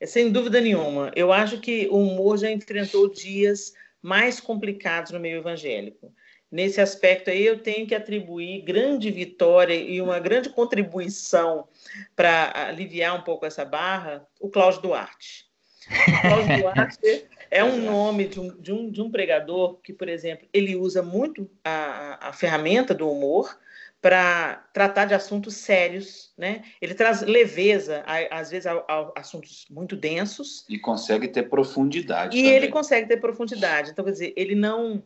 Sem 0.03 0.31
dúvida 0.31 0.61
nenhuma. 0.61 1.13
Eu 1.15 1.33
acho 1.33 1.61
que 1.61 1.89
o 1.91 1.99
humor 1.99 2.39
já 2.39 2.51
enfrentou 2.51 3.09
dias 3.09 3.73
mais 4.03 4.41
complicados 4.41 5.13
no 5.13 5.21
meio 5.21 5.39
evangélico. 5.39 6.13
Nesse 6.51 6.81
aspecto 6.81 7.31
aí, 7.31 7.45
eu 7.45 7.59
tenho 7.59 7.87
que 7.87 7.95
atribuir 7.95 8.63
grande 8.63 9.11
vitória 9.11 9.75
e 9.75 10.01
uma 10.01 10.21
grande 10.21 10.51
contribuição 10.51 11.67
para 12.15 12.69
aliviar 12.69 13.17
um 13.17 13.23
pouco 13.23 13.45
essa 13.45 13.65
barra, 13.65 14.25
o 14.39 14.49
Cláudio 14.49 14.83
Duarte. 14.83 15.47
O 15.91 16.21
Cláudio 16.21 16.59
Duarte 16.63 17.27
é 17.51 17.65
um 17.65 17.81
nome 17.81 18.29
de 18.29 18.39
um, 18.39 18.61
de, 18.61 18.73
um, 18.73 18.91
de 18.91 19.03
um 19.03 19.11
pregador 19.11 19.81
que, 19.83 19.93
por 19.93 20.09
exemplo, 20.09 20.47
ele 20.53 20.77
usa 20.77 21.03
muito 21.03 21.51
a, 21.65 22.29
a 22.29 22.33
ferramenta 22.33 22.95
do 22.95 23.11
humor, 23.11 23.59
para 24.05 24.57
tratar 24.75 25.07
de 25.07 25.15
assuntos 25.15 25.57
sérios, 25.57 26.31
né? 26.37 26.63
Ele 26.79 26.93
traz 26.93 27.23
leveza, 27.23 28.05
às 28.31 28.51
vezes, 28.51 28.67
a, 28.67 28.75
a, 28.87 29.13
assuntos 29.17 29.65
muito 29.71 29.97
densos. 29.97 30.67
E 30.69 30.79
consegue 30.79 31.27
ter 31.27 31.45
profundidade. 31.45 32.37
E 32.37 32.43
também. 32.43 32.55
ele 32.55 32.69
consegue 32.69 33.09
ter 33.09 33.17
profundidade. 33.17 33.93
Então, 33.93 34.05
quer 34.05 34.11
dizer, 34.11 34.35
ele 34.37 34.55
não. 34.55 35.03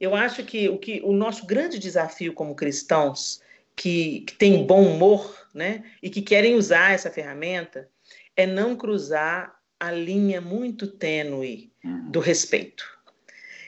Eu 0.00 0.14
acho 0.14 0.44
que 0.44 0.66
o, 0.66 0.78
que 0.78 1.02
o 1.04 1.12
nosso 1.12 1.44
grande 1.44 1.78
desafio 1.78 2.32
como 2.32 2.54
cristãos 2.54 3.42
que, 3.76 4.20
que 4.20 4.32
têm 4.32 4.64
bom 4.64 4.82
humor, 4.82 5.46
né? 5.52 5.84
E 6.02 6.08
que 6.08 6.22
querem 6.22 6.54
usar 6.54 6.94
essa 6.94 7.10
ferramenta, 7.10 7.86
é 8.34 8.46
não 8.46 8.74
cruzar 8.74 9.60
a 9.78 9.92
linha 9.92 10.40
muito 10.40 10.86
tênue 10.86 11.70
uhum. 11.84 12.10
do 12.10 12.18
respeito. 12.18 12.98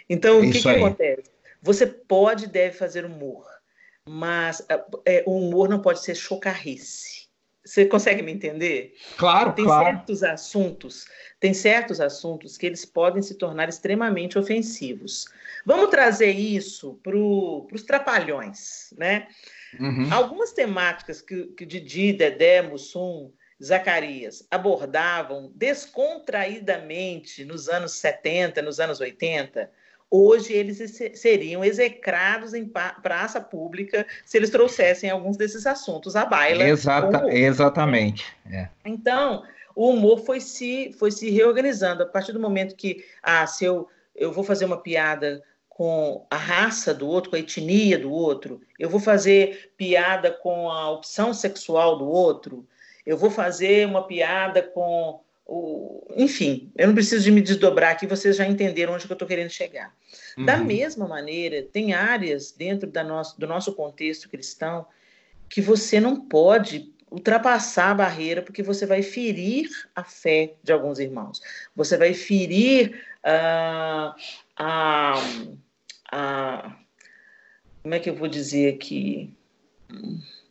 Então, 0.09 0.39
o 0.39 0.51
que, 0.51 0.59
que 0.59 0.69
acontece? 0.71 1.31
Você 1.61 1.87
pode 1.87 2.47
e 2.47 2.49
deve 2.49 2.75
fazer 2.79 3.05
humor 3.05 3.50
mas 4.13 4.67
é, 5.07 5.23
o 5.25 5.37
humor 5.37 5.69
não 5.69 5.81
pode 5.81 6.03
ser 6.03 6.17
chocarrice. 6.17 7.29
Você 7.65 7.87
consegue 7.87 8.23
me 8.23 8.33
entender? 8.33 8.95
Claro, 9.17 9.53
tem 9.53 9.65
claro. 9.65 9.85
certos 9.85 10.25
assuntos, 10.25 11.07
tem 11.39 11.55
certos 11.55 12.01
assuntos 12.01 12.59
que 12.59 12.67
eles 12.67 12.85
podem 12.85 13.23
se 13.23 13.35
tornar 13.35 13.69
extremamente 13.69 14.37
ofensivos. 14.37 15.27
Vamos 15.65 15.91
trazer 15.91 16.33
isso 16.33 16.99
para 17.05 17.17
os 17.17 17.83
trapalhões, 17.85 18.93
né? 18.99 19.29
Uhum. 19.79 20.13
Algumas 20.13 20.53
temáticas 20.53 21.23
que, 21.23 21.45
que 21.49 21.65
Didi, 21.65 22.13
Dedé, 22.13 22.63
Mussum, 22.63 23.31
Zacarias 23.63 24.45
abordavam 24.51 25.53
descontraídamente 25.55 27.45
nos 27.45 27.69
anos 27.69 27.93
70, 27.93 28.61
nos 28.61 28.81
anos 28.81 28.99
80, 28.99 29.71
hoje 30.11 30.53
eles 30.53 30.79
seriam 31.15 31.65
execrados 31.65 32.53
em 32.53 32.67
praça 33.03 33.41
pública 33.41 34.07
se 34.25 34.37
eles 34.37 34.51
trouxessem 34.51 35.09
alguns 35.09 35.37
desses 35.37 35.67
assuntos 35.67 36.17
à 36.17 36.25
baila. 36.25 36.65
Exata, 36.65 37.33
exatamente. 37.33 38.27
É. 38.51 38.69
Então, 38.85 39.45
o 39.75 39.91
humor 39.91 40.25
foi 40.25 40.41
se, 40.41 40.93
foi 40.99 41.11
se 41.11 41.31
reorganizando. 41.31 42.03
A 42.03 42.07
partir 42.07 42.33
do 42.33 42.41
momento 42.41 42.75
que, 42.75 43.05
ah, 43.23 43.47
se 43.47 43.65
eu, 43.65 43.89
eu 44.15 44.33
vou 44.33 44.43
fazer 44.43 44.65
uma 44.65 44.79
piada 44.79 45.43
com 45.69 46.27
a 46.29 46.37
raça 46.37 46.93
do 46.93 47.09
outro, 47.09 47.31
com 47.31 47.37
a 47.37 47.41
etnia 47.41 47.99
do 47.99 48.13
outro, 48.13 48.61
eu 48.79 48.91
vou 48.91 49.01
fazer 49.01 49.73
piada 49.77 50.31
com 50.31 50.69
a 50.71 50.91
opção 50.91 51.33
sexual 51.33 51.97
do 51.97 52.07
outro, 52.07 52.67
eu 53.07 53.17
vou 53.17 53.31
fazer 53.31 53.87
uma 53.87 54.07
piada 54.07 54.63
com 54.63 55.21
o, 55.53 56.07
enfim, 56.17 56.71
eu 56.77 56.87
não 56.87 56.95
preciso 56.95 57.25
de 57.25 57.33
me 57.33 57.43
desdobrar 57.43 57.91
aqui, 57.91 58.07
vocês 58.07 58.37
já 58.37 58.47
entenderam 58.47 58.95
onde 58.95 59.05
que 59.05 59.13
eu 59.13 59.17
estou 59.17 59.27
querendo 59.27 59.51
chegar. 59.51 59.93
Uhum. 60.39 60.45
Da 60.45 60.57
mesma 60.57 61.09
maneira, 61.09 61.61
tem 61.61 61.93
áreas 61.93 62.53
dentro 62.53 62.89
da 62.89 63.03
nosso, 63.03 63.39
do 63.39 63.49
nosso 63.49 63.75
contexto 63.75 64.29
cristão 64.29 64.87
que 65.49 65.61
você 65.61 65.99
não 65.99 66.21
pode 66.21 66.95
ultrapassar 67.11 67.91
a 67.91 67.95
barreira, 67.95 68.43
porque 68.43 68.63
você 68.63 68.87
vai 68.87 69.03
ferir 69.03 69.69
a 69.97 70.05
fé 70.05 70.55
de 70.63 70.73
alguns 70.73 71.01
irmãos. 71.01 71.41
Você 71.75 71.97
vai 71.97 72.15
ferir 72.15 73.03
uh, 73.25 74.15
a, 74.57 75.15
a. 76.13 76.77
Como 77.83 77.93
é 77.93 77.99
que 77.99 78.09
eu 78.09 78.15
vou 78.15 78.29
dizer 78.29 78.73
aqui? 78.73 79.35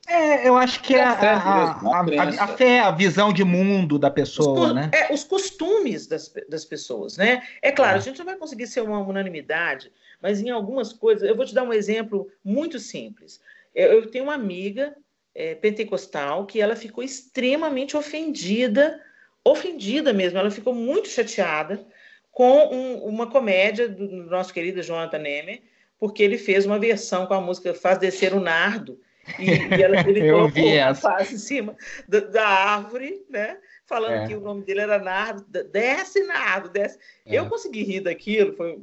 É, 0.10 0.48
eu 0.48 0.58
acho 0.58 0.82
que 0.82 0.96
é 0.96 1.04
a, 1.04 1.12
a, 1.12 1.72
a, 1.72 2.44
a, 2.44 2.48
fé, 2.48 2.80
a 2.80 2.90
visão 2.90 3.32
de 3.32 3.44
mundo 3.44 4.00
da 4.00 4.10
pessoa, 4.10 4.70
os, 4.70 4.74
né? 4.74 4.90
É, 4.92 5.14
os 5.14 5.24
costumes 5.24 6.08
das, 6.08 6.34
das 6.50 6.66
pessoas, 6.66 7.16
né? 7.16 7.44
É 7.62 7.72
claro, 7.72 7.98
é. 7.98 8.00
a 8.00 8.02
gente 8.02 8.18
não 8.18 8.26
vai 8.26 8.36
conseguir 8.36 8.66
ser 8.66 8.82
uma 8.82 9.00
unanimidade, 9.00 9.92
mas 10.20 10.42
em 10.42 10.50
algumas 10.50 10.92
coisas, 10.92 11.30
eu 11.30 11.36
vou 11.36 11.46
te 11.46 11.54
dar 11.54 11.62
um 11.62 11.72
exemplo 11.72 12.28
muito 12.44 12.80
simples. 12.80 13.40
Eu, 13.76 14.10
tenho 14.10 14.24
uma 14.24 14.34
amiga 14.34 14.96
é, 15.36 15.54
pentecostal 15.54 16.48
que 16.48 16.60
ela 16.60 16.76
ficou 16.76 17.04
extremamente 17.04 17.96
ofendida, 17.96 19.00
ofendida 19.46 20.12
mesmo, 20.12 20.40
ela 20.40 20.50
ficou 20.50 20.74
muito 20.74 21.08
chateada 21.08 21.86
com 22.32 22.74
um, 22.74 23.04
uma 23.04 23.28
comédia 23.28 23.88
do, 23.88 24.08
do 24.08 24.24
nosso 24.24 24.52
querido 24.52 24.82
Jonathan 24.82 25.20
Neme, 25.20 25.62
porque 26.00 26.24
ele 26.24 26.38
fez 26.40 26.66
uma 26.66 26.80
versão 26.80 27.28
com 27.28 27.36
a 27.36 27.42
música 27.42 27.76
Faz 27.76 28.00
Descer 28.00 28.34
o 28.34 28.40
Nardo, 28.40 29.00
e, 29.38 29.76
e 29.76 29.84
ela, 29.84 30.00
ele 30.08 30.22
colocou 30.32 30.64
uma 30.64 30.96
face 30.96 31.36
em 31.36 31.38
cima 31.38 31.76
da, 32.08 32.20
da 32.20 32.48
árvore, 32.48 33.24
né? 33.30 33.58
Falando 33.86 34.24
é. 34.24 34.28
que 34.28 34.36
o 34.36 34.40
nome 34.40 34.64
dele 34.64 34.82
era 34.82 35.00
Nardo. 35.00 35.44
Desce, 35.64 36.24
Nardo, 36.24 36.70
desce. 36.70 37.00
É. 37.26 37.36
Eu 37.36 37.48
consegui 37.48 37.84
rir 37.84 38.02
daquilo, 38.02 38.54
foi... 38.54 38.80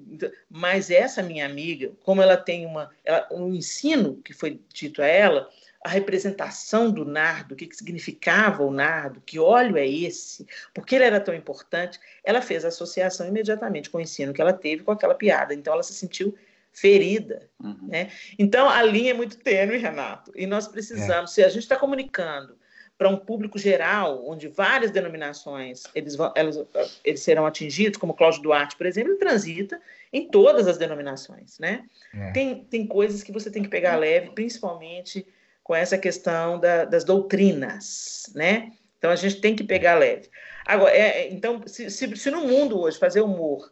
mas 0.51 0.91
essa 0.91 1.23
minha 1.23 1.47
amiga, 1.47 1.93
como 2.03 2.21
ela 2.21 2.37
tem 2.37 2.67
uma, 2.67 2.91
ela, 3.05 3.27
um 3.31 3.55
ensino 3.55 4.21
que 4.25 4.33
foi 4.33 4.61
dito 4.73 5.01
a 5.01 5.07
ela, 5.07 5.49
a 5.85 5.89
representação 5.89 6.91
do 6.91 7.05
nardo, 7.05 7.53
o 7.53 7.57
que, 7.57 7.67
que, 7.67 7.77
significava 7.77 8.65
o 8.65 8.73
nardo, 8.73 9.23
que 9.25 9.39
óleo 9.39 9.77
é 9.77 9.87
esse, 9.87 10.45
por 10.75 10.85
que 10.85 10.97
ele 10.97 11.05
era 11.05 11.21
tão 11.21 11.33
importante, 11.33 12.01
ela 12.25 12.43
fez 12.43 12.65
a 12.65 12.69
associação 12.69 13.29
imediatamente 13.29 13.89
com 13.89 13.99
o 13.99 14.01
ensino 14.01 14.33
que 14.33 14.41
ela 14.41 14.53
teve 14.53 14.83
com 14.83 14.91
aquela 14.91 15.15
piada. 15.15 15.55
Então 15.55 15.73
ela 15.73 15.85
se 15.85 15.95
sentiu 15.95 16.37
ferida. 16.77 17.49
Uhum. 17.63 17.89
Né? 17.89 18.11
Então, 18.39 18.69
a 18.69 18.83
linha 18.83 19.13
é 19.13 19.15
muito 19.15 19.39
tênue, 19.39 19.79
Renato, 19.79 20.31
e 20.37 20.47
nós 20.47 20.69
precisamos, 20.69 21.31
é. 21.33 21.35
se 21.35 21.45
a 21.45 21.49
gente 21.49 21.63
está 21.63 21.77
comunicando 21.77 22.57
para 22.99 23.09
um 23.09 23.17
público 23.17 23.59
geral, 23.59 24.27
onde 24.27 24.49
várias 24.49 24.91
denominações 24.91 25.83
eles, 25.95 26.17
vão, 26.17 26.33
elas, 26.35 26.59
eles 27.05 27.21
serão 27.21 27.45
atingidos, 27.47 27.99
como 27.99 28.15
Cláudio 28.15 28.43
Duarte, 28.43 28.77
por 28.77 28.87
exemplo, 28.87 29.13
ele 29.13 29.19
transita 29.19 29.81
em 30.13 30.29
todas 30.29 30.67
as 30.67 30.79
denominações. 30.79 31.59
Né? 31.59 31.85
É. 32.15 32.31
Tem, 32.33 32.65
tem 32.65 32.87
coisas 32.87 33.23
que 33.23 33.33
você 33.33 33.51
tem 33.51 33.63
que 33.63 33.69
pegar 33.69 33.97
leve, 33.97 34.31
principalmente 34.31 35.27
com 35.63 35.75
essa 35.75 35.99
questão 35.99 36.59
da, 36.59 36.85
das 36.85 37.05
doutrinas. 37.05 38.33
Né? 38.35 38.73
Então, 38.99 39.11
a 39.11 39.17
gente 39.17 39.41
tem 39.41 39.55
que 39.55 39.65
pegar 39.65 39.95
leve. 39.95 40.29
Agora, 40.65 40.95
é, 40.95 41.23
é 41.23 41.33
então, 41.33 41.63
se, 41.67 41.91
se, 41.91 42.17
se 42.17 42.31
no 42.31 42.47
mundo 42.47 42.81
hoje 42.81 42.99
fazer 42.99 43.21
humor 43.21 43.71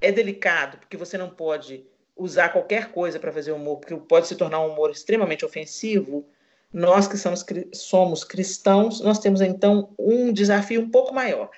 é 0.00 0.10
delicado, 0.10 0.78
porque 0.78 0.96
você 0.96 1.18
não 1.18 1.28
pode 1.28 1.84
usar 2.22 2.50
qualquer 2.50 2.92
coisa 2.92 3.18
para 3.18 3.32
fazer 3.32 3.50
humor, 3.50 3.78
porque 3.78 3.96
pode 3.96 4.28
se 4.28 4.36
tornar 4.36 4.60
um 4.60 4.72
humor 4.72 4.90
extremamente 4.90 5.44
ofensivo, 5.44 6.24
nós 6.72 7.08
que 7.08 7.18
somos, 7.18 7.44
somos 7.74 8.22
cristãos, 8.22 9.00
nós 9.00 9.18
temos 9.18 9.40
então 9.40 9.92
um 9.98 10.32
desafio 10.32 10.80
um 10.80 10.88
pouco 10.88 11.12
maior. 11.12 11.50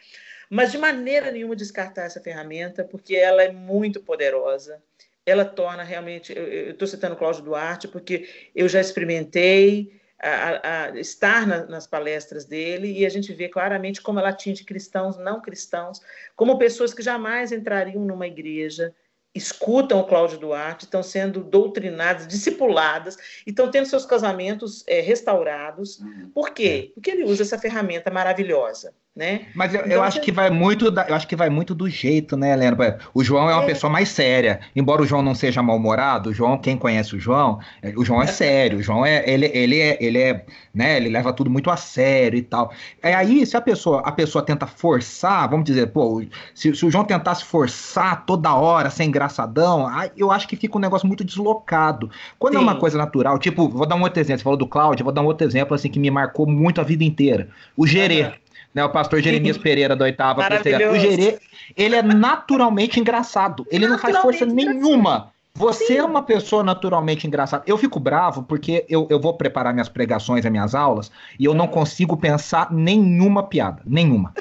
Mas 0.49 0.73
de 0.73 0.79
maneira 0.79 1.31
nenhuma 1.31 1.55
descartar 1.55 2.05
essa 2.05 2.21
ferramenta, 2.21 2.83
porque 2.83 3.15
ela 3.15 3.43
é 3.43 3.53
muito 3.53 4.01
poderosa. 4.01 4.83
Ela 5.27 5.45
torna 5.45 5.83
realmente. 5.83 6.33
Eu 6.37 6.71
estou 6.71 6.89
citando 6.89 7.17
Cláudio 7.17 7.43
Duarte, 7.43 7.89
porque 7.89 8.29
eu 8.55 8.69
já 8.69 8.81
experimentei 8.81 10.01
a, 10.19 10.85
a 10.87 10.99
estar 10.99 11.47
na, 11.47 11.67
nas 11.67 11.87
palestras 11.87 12.45
dele 12.45 12.91
e 12.99 13.05
a 13.05 13.09
gente 13.09 13.33
vê 13.33 13.49
claramente 13.49 14.01
como 14.01 14.19
ela 14.19 14.31
atinge 14.31 14.65
cristãos, 14.65 15.17
não 15.17 15.41
cristãos, 15.41 16.01
como 16.35 16.59
pessoas 16.59 16.95
que 16.95 17.03
jamais 17.03 17.53
entrariam 17.53 18.05
numa 18.05 18.27
igreja, 18.27 18.95
escutam 19.35 19.99
o 19.99 20.05
Cláudio 20.05 20.39
Duarte, 20.39 20.85
estão 20.85 21.03
sendo 21.03 21.43
doutrinadas, 21.43 22.27
discipuladas, 22.27 23.17
e 23.47 23.51
estão 23.51 23.71
tendo 23.71 23.87
seus 23.87 24.07
casamentos 24.07 24.85
é, 24.87 25.01
restaurados. 25.01 25.99
Uhum. 25.99 26.31
Por 26.33 26.51
quê? 26.51 26.89
É. 26.91 26.95
Porque 26.95 27.11
ele 27.11 27.25
usa 27.25 27.43
essa 27.43 27.59
ferramenta 27.59 28.11
maravilhosa. 28.11 28.95
Né? 29.17 29.43
Mas 29.55 29.73
eu, 29.73 29.81
então, 29.83 29.93
eu 29.93 30.03
acho 30.03 30.21
que 30.21 30.33
vai 30.33 30.51
muito 30.51 30.91
da, 30.91 31.07
eu 31.07 31.15
acho 31.15 31.29
que 31.29 31.37
vai 31.37 31.49
muito 31.49 31.73
do 31.73 31.89
jeito, 31.89 32.37
né, 32.37 32.53
Helena? 32.53 32.99
O 33.15 33.23
João 33.23 33.49
é 33.49 33.55
uma 33.55 33.63
é. 33.63 33.67
pessoa 33.67 33.89
mais 33.89 34.09
séria. 34.09 34.59
Embora 34.75 35.03
o 35.03 35.07
João 35.07 35.23
não 35.23 35.37
seja 35.37 35.63
mal-humorado, 35.63 36.31
o 36.31 36.35
João, 36.35 36.59
quem 36.59 36.77
conhece 36.77 37.15
o 37.15 37.21
João, 37.21 37.61
é, 37.81 37.93
o 37.97 38.05
João 38.05 38.21
é 38.21 38.27
sério. 38.27 38.79
O 38.79 38.83
João 38.83 39.07
é 39.07 39.23
ele, 39.25 39.47
ele 39.55 39.81
é 39.81 39.97
ele 40.01 40.19
é, 40.19 40.45
né, 40.75 40.97
ele 40.97 41.09
leva 41.11 41.33
tudo 41.33 41.49
muito 41.49 41.71
a 41.71 41.77
sério 41.77 42.37
e 42.37 42.43
tal. 42.43 42.73
É 43.01 43.15
aí 43.15 43.47
se 43.47 43.57
a 43.57 43.61
pessoa 43.61 44.01
a 44.01 44.11
pessoa 44.11 44.45
tenta 44.45 44.67
forçar, 44.67 45.49
vamos 45.49 45.65
dizer, 45.65 45.93
pô, 45.93 46.21
se, 46.53 46.75
se 46.75 46.85
o 46.85 46.91
João 46.91 47.05
tentasse 47.05 47.45
forçar 47.45 48.27
toda 48.27 48.53
hora, 48.53 48.91
ser 48.91 49.05
engraçadão, 49.05 49.87
aí 49.87 50.11
eu 50.17 50.33
acho 50.33 50.49
que 50.49 50.57
fica 50.57 50.77
um 50.77 50.81
negócio 50.81 51.07
muito 51.07 51.23
deslocado. 51.23 52.11
Quando 52.37 52.55
Sim. 52.55 52.59
é 52.59 52.63
uma 52.63 52.75
coisa 52.75 52.99
natural, 52.99 53.39
tipo, 53.39 53.69
vou 53.69 53.87
dar 53.87 53.95
um 53.95 54.03
outro 54.03 54.21
exemplo, 54.21 54.41
você 54.41 54.45
falou 54.45 54.59
do 54.59 54.67
Cláudio, 54.67 55.05
vou 55.05 55.13
dar 55.13 55.23
um 55.23 55.27
outro 55.27 55.47
exemplo 55.47 55.73
assim 55.73 55.89
que 55.89 56.01
me 56.01 56.11
marcou 56.11 56.49
muito 56.49 56.81
a 56.81 56.85
vida 56.85 57.05
inteira. 57.05 57.49
O 57.77 57.87
Gerê. 57.87 58.25
Uhum 58.25 58.44
né? 58.75 58.85
O 58.85 58.91
pastor 58.91 59.21
Jeremias 59.23 59.57
Pereira 59.59 59.95
da 59.95 60.05
oitava 60.05 60.43
O 60.91 60.99
Gerê, 60.99 61.39
ele 61.77 61.95
é 61.95 62.03
naturalmente 62.03 62.99
engraçado. 62.99 63.67
Ele 63.71 63.87
não 63.87 63.99
faz 63.99 64.19
força 64.19 64.45
nenhuma. 64.45 65.33
Você 65.57 65.87
Sim. 65.87 65.99
é 65.99 66.05
uma 66.05 66.23
pessoa 66.23 66.65
naturalmente 66.65 67.29
engraçada. 67.29 67.63
Eu 67.65 67.79
fico 67.79 68.01
bravo 68.01 68.43
porque 68.43 68.85
eu, 68.89 69.07
eu 69.09 69.21
vou 69.21 69.35
preparar 69.35 69.73
minhas 69.73 69.89
pregações, 69.89 70.45
as 70.45 70.51
minhas 70.51 70.75
aulas, 70.75 71.13
e 71.39 71.45
eu 71.45 71.55
não 71.55 71.69
consigo 71.69 72.17
pensar 72.17 72.73
nenhuma 72.73 73.45
piada. 73.45 73.81
Nenhuma. 73.87 74.35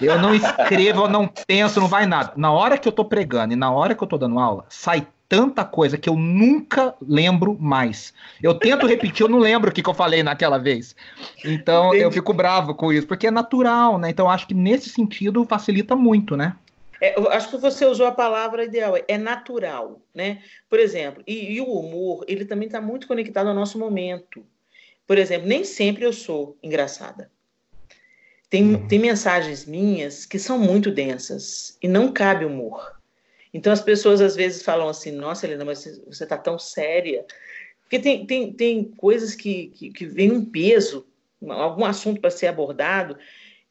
Eu 0.00 0.18
não 0.18 0.34
escrevo, 0.34 1.02
eu 1.02 1.08
não 1.08 1.28
penso, 1.46 1.80
não 1.80 1.88
vai 1.88 2.06
nada. 2.06 2.32
Na 2.34 2.50
hora 2.50 2.78
que 2.78 2.88
eu 2.88 2.92
tô 2.92 3.04
pregando 3.04 3.52
e 3.52 3.56
na 3.56 3.70
hora 3.70 3.94
que 3.94 4.02
eu 4.02 4.08
tô 4.08 4.16
dando 4.16 4.38
aula, 4.38 4.64
sai 4.70 5.06
tanta 5.28 5.64
coisa 5.64 5.98
que 5.98 6.08
eu 6.08 6.16
nunca 6.16 6.94
lembro 7.00 7.56
mais. 7.60 8.14
Eu 8.42 8.54
tento 8.54 8.86
repetir, 8.86 9.22
eu 9.22 9.28
não 9.28 9.38
lembro 9.38 9.70
o 9.70 9.72
que, 9.72 9.82
que 9.82 9.88
eu 9.88 9.94
falei 9.94 10.22
naquela 10.22 10.58
vez. 10.58 10.96
Então 11.44 11.88
Entendi. 11.88 12.04
eu 12.04 12.10
fico 12.10 12.32
bravo 12.32 12.74
com 12.74 12.92
isso, 12.92 13.06
porque 13.06 13.26
é 13.26 13.30
natural, 13.30 13.98
né? 13.98 14.08
Então 14.08 14.30
acho 14.30 14.46
que 14.46 14.54
nesse 14.54 14.88
sentido 14.88 15.44
facilita 15.44 15.94
muito, 15.94 16.36
né? 16.36 16.56
É, 17.00 17.14
acho 17.30 17.50
que 17.50 17.58
você 17.58 17.84
usou 17.84 18.06
a 18.06 18.12
palavra 18.12 18.64
ideal, 18.64 18.94
é 19.06 19.18
natural, 19.18 20.00
né? 20.14 20.42
Por 20.68 20.80
exemplo, 20.80 21.22
e, 21.26 21.52
e 21.52 21.60
o 21.60 21.66
humor, 21.66 22.24
ele 22.26 22.44
também 22.44 22.66
está 22.66 22.80
muito 22.80 23.06
conectado 23.06 23.48
ao 23.48 23.54
nosso 23.54 23.78
momento. 23.78 24.44
Por 25.06 25.18
exemplo, 25.18 25.46
nem 25.46 25.62
sempre 25.62 26.04
eu 26.04 26.12
sou 26.12 26.58
engraçada. 26.62 27.30
Tem, 28.50 28.74
uhum. 28.74 28.88
tem 28.88 28.98
mensagens 28.98 29.66
minhas 29.66 30.24
que 30.24 30.38
são 30.38 30.58
muito 30.58 30.90
densas 30.90 31.76
e 31.82 31.86
não 31.86 32.10
cabe 32.10 32.44
humor. 32.44 32.97
Então 33.52 33.72
as 33.72 33.80
pessoas 33.80 34.20
às 34.20 34.36
vezes 34.36 34.62
falam 34.62 34.88
assim, 34.88 35.10
nossa, 35.10 35.46
Helena, 35.46 35.64
mas 35.64 36.00
você 36.06 36.24
está 36.24 36.36
tão 36.36 36.58
séria. 36.58 37.24
Porque 37.82 37.98
tem, 37.98 38.26
tem, 38.26 38.52
tem 38.52 38.84
coisas 38.84 39.34
que, 39.34 39.68
que, 39.68 39.90
que 39.90 40.06
vem 40.06 40.30
um 40.30 40.44
peso, 40.44 41.06
algum 41.48 41.84
assunto 41.84 42.20
para 42.20 42.30
ser 42.30 42.48
abordado, 42.48 43.16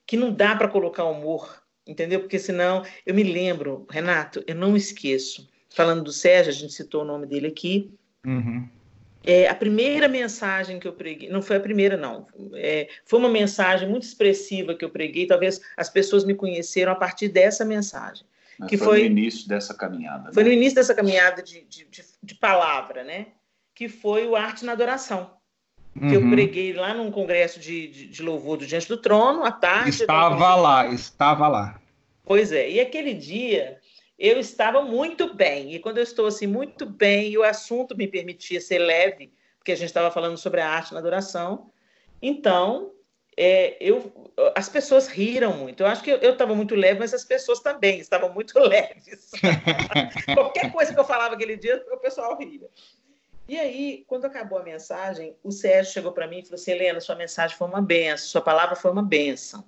que 0.05 0.17
não 0.17 0.33
dá 0.33 0.55
para 0.55 0.67
colocar 0.67 1.05
humor 1.05 1.61
entendeu? 1.87 2.19
Porque 2.19 2.37
senão 2.37 2.83
eu 3.05 3.15
me 3.15 3.23
lembro, 3.23 3.87
Renato, 3.89 4.43
eu 4.45 4.55
não 4.55 4.75
esqueço. 4.75 5.47
Falando 5.69 6.03
do 6.03 6.11
Sérgio, 6.11 6.51
a 6.51 6.55
gente 6.55 6.73
citou 6.73 7.03
o 7.03 7.05
nome 7.05 7.25
dele 7.25 7.47
aqui. 7.47 7.91
Uhum. 8.25 8.67
É, 9.23 9.47
a 9.47 9.55
primeira 9.55 10.07
mensagem 10.07 10.79
que 10.79 10.87
eu 10.87 10.93
preguei, 10.93 11.29
não 11.29 11.41
foi 11.41 11.57
a 11.57 11.59
primeira, 11.59 11.97
não, 11.97 12.27
é, 12.53 12.87
foi 13.05 13.19
uma 13.19 13.27
mensagem 13.27 13.89
muito 13.89 14.03
expressiva 14.03 14.73
que 14.73 14.85
eu 14.85 14.89
preguei, 14.89 15.27
talvez 15.27 15.59
as 15.75 15.89
pessoas 15.89 16.23
me 16.23 16.33
conheceram 16.33 16.93
a 16.93 16.95
partir 16.95 17.27
dessa 17.27 17.65
mensagem. 17.65 18.25
Mas 18.59 18.69
que 18.69 18.77
foi, 18.77 18.87
foi 18.87 18.99
no 19.01 19.05
início 19.05 19.47
dessa 19.47 19.73
caminhada. 19.73 20.33
Foi 20.33 20.43
né? 20.43 20.49
no 20.49 20.55
início 20.55 20.75
dessa 20.75 20.95
caminhada 20.95 21.43
de, 21.43 21.61
de, 21.65 21.85
de, 21.85 22.03
de 22.23 22.35
palavra, 22.35 23.03
né? 23.03 23.27
Que 23.75 23.87
foi 23.87 24.25
o 24.25 24.35
Arte 24.35 24.65
na 24.65 24.71
Adoração 24.71 25.37
que 25.99 26.15
eu 26.15 26.21
uhum. 26.21 26.31
preguei 26.31 26.73
lá 26.73 26.93
num 26.93 27.11
congresso 27.11 27.59
de, 27.59 27.87
de, 27.87 28.07
de, 28.07 28.21
louvor 28.23 28.57
do 28.57 28.67
Diante 28.67 28.87
do 28.87 28.97
Trono, 28.97 29.43
à 29.43 29.51
tarde. 29.51 29.89
Estava 29.89 30.55
lá, 30.55 30.87
estava 30.87 31.47
lá. 31.47 31.79
Pois 32.23 32.51
é, 32.51 32.69
e 32.69 32.79
aquele 32.79 33.13
dia 33.13 33.79
eu 34.17 34.39
estava 34.39 34.81
muito 34.81 35.33
bem, 35.33 35.73
e 35.73 35.79
quando 35.79 35.97
eu 35.97 36.03
estou 36.03 36.25
assim 36.25 36.47
muito 36.47 36.85
bem, 36.85 37.31
e 37.31 37.37
o 37.37 37.43
assunto 37.43 37.95
me 37.95 38.07
permitia 38.07 38.59
ser 38.59 38.79
leve, 38.79 39.31
porque 39.57 39.71
a 39.71 39.75
gente 39.75 39.87
estava 39.87 40.11
falando 40.11 40.37
sobre 40.37 40.59
a 40.61 40.69
arte 40.69 40.93
na 40.93 40.99
adoração, 40.99 41.71
então 42.21 42.91
é, 43.39 43.77
eu, 43.79 44.11
as 44.55 44.67
pessoas 44.67 45.07
riram 45.07 45.53
muito. 45.53 45.83
Eu 45.83 45.87
acho 45.87 46.01
que 46.01 46.09
eu 46.09 46.31
estava 46.31 46.55
muito 46.55 46.73
leve, 46.73 46.99
mas 46.99 47.13
as 47.13 47.23
pessoas 47.23 47.59
também 47.59 47.99
estavam 47.99 48.33
muito 48.33 48.57
leves. 48.59 49.29
Qualquer 50.33 50.71
coisa 50.71 50.91
que 50.91 50.99
eu 50.99 51.05
falava 51.05 51.35
aquele 51.35 51.55
dia, 51.55 51.85
o 51.91 51.97
pessoal 51.97 52.35
ria. 52.35 52.67
E 53.47 53.57
aí, 53.57 54.03
quando 54.07 54.25
acabou 54.25 54.57
a 54.57 54.63
mensagem, 54.63 55.35
o 55.43 55.51
Sérgio 55.51 55.93
chegou 55.93 56.11
para 56.11 56.27
mim 56.27 56.39
e 56.39 56.43
falou 56.43 56.55
assim: 56.55 56.71
Helena, 56.71 56.99
sua 56.99 57.15
mensagem 57.15 57.55
foi 57.55 57.67
uma 57.67 57.81
benção, 57.81 58.27
sua 58.27 58.41
palavra 58.41 58.75
foi 58.75 58.91
uma 58.91 59.03
benção. 59.03 59.63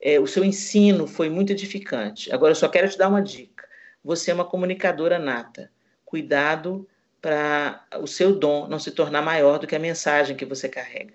É, 0.00 0.18
o 0.18 0.26
seu 0.26 0.44
ensino 0.44 1.06
foi 1.06 1.30
muito 1.30 1.52
edificante. 1.52 2.32
Agora, 2.32 2.50
eu 2.50 2.56
só 2.56 2.68
quero 2.68 2.88
te 2.88 2.98
dar 2.98 3.08
uma 3.08 3.22
dica. 3.22 3.66
Você 4.04 4.30
é 4.30 4.34
uma 4.34 4.44
comunicadora 4.44 5.18
nata. 5.18 5.70
Cuidado 6.04 6.88
para 7.20 7.84
o 8.00 8.06
seu 8.06 8.34
dom 8.34 8.68
não 8.68 8.78
se 8.78 8.90
tornar 8.90 9.22
maior 9.22 9.58
do 9.58 9.66
que 9.66 9.74
a 9.74 9.78
mensagem 9.78 10.36
que 10.36 10.44
você 10.44 10.68
carrega. 10.68 11.14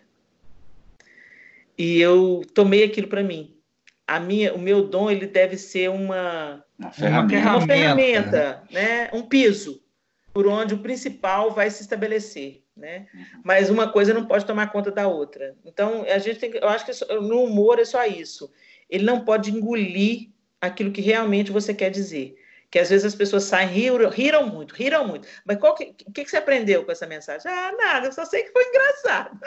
E 1.77 1.99
eu 1.99 2.41
tomei 2.53 2.83
aquilo 2.83 3.07
para 3.07 3.23
mim. 3.23 3.55
A 4.07 4.19
minha, 4.19 4.53
o 4.53 4.59
meu 4.59 4.88
dom 4.88 5.09
ele 5.09 5.27
deve 5.27 5.57
ser 5.57 5.89
uma, 5.89 6.63
uma 6.77 6.91
ferramenta, 6.91 7.49
uma 7.49 7.62
ferramenta 7.62 8.63
né? 8.69 9.09
um 9.13 9.21
piso 9.23 9.81
por 10.33 10.47
onde 10.47 10.73
o 10.73 10.79
principal 10.79 11.51
vai 11.51 11.69
se 11.69 11.83
estabelecer, 11.83 12.63
né? 12.75 13.05
Uhum. 13.13 13.41
Mas 13.43 13.69
uma 13.69 13.91
coisa 13.91 14.13
não 14.13 14.25
pode 14.25 14.45
tomar 14.45 14.71
conta 14.71 14.91
da 14.91 15.07
outra. 15.07 15.55
Então, 15.63 16.03
a 16.03 16.17
gente 16.17 16.39
tem 16.39 16.51
que, 16.51 16.57
eu 16.57 16.67
acho 16.67 16.86
que 16.86 17.05
no 17.21 17.43
humor 17.43 17.79
é 17.79 17.86
só 17.86 18.03
isso. 18.05 18.51
Ele 18.89 19.05
não 19.05 19.23
pode 19.23 19.51
engolir 19.51 20.31
aquilo 20.59 20.91
que 20.91 21.01
realmente 21.01 21.51
você 21.51 21.73
quer 21.73 21.91
dizer. 21.91 22.36
Que 22.73 22.79
às 22.79 22.89
vezes 22.89 23.05
as 23.05 23.13
pessoas 23.13 23.43
saem, 23.43 23.69
riram, 23.69 24.09
riram 24.09 24.47
muito, 24.47 24.73
riram 24.73 25.07
muito. 25.07 25.27
Mas 25.45 25.59
o 25.62 25.75
que, 25.75 25.93
que, 25.93 26.23
que, 26.23 26.27
você 26.27 26.38
aprendeu 26.38 26.83
com 26.83 26.91
essa 26.91 27.05
mensagem? 27.05 27.43
Ah, 27.45 27.71
nada, 27.77 28.07
eu 28.07 28.12
só 28.12 28.25
sei 28.25 28.41
que 28.41 28.51
foi 28.51 28.65
engraçado. 28.67 29.39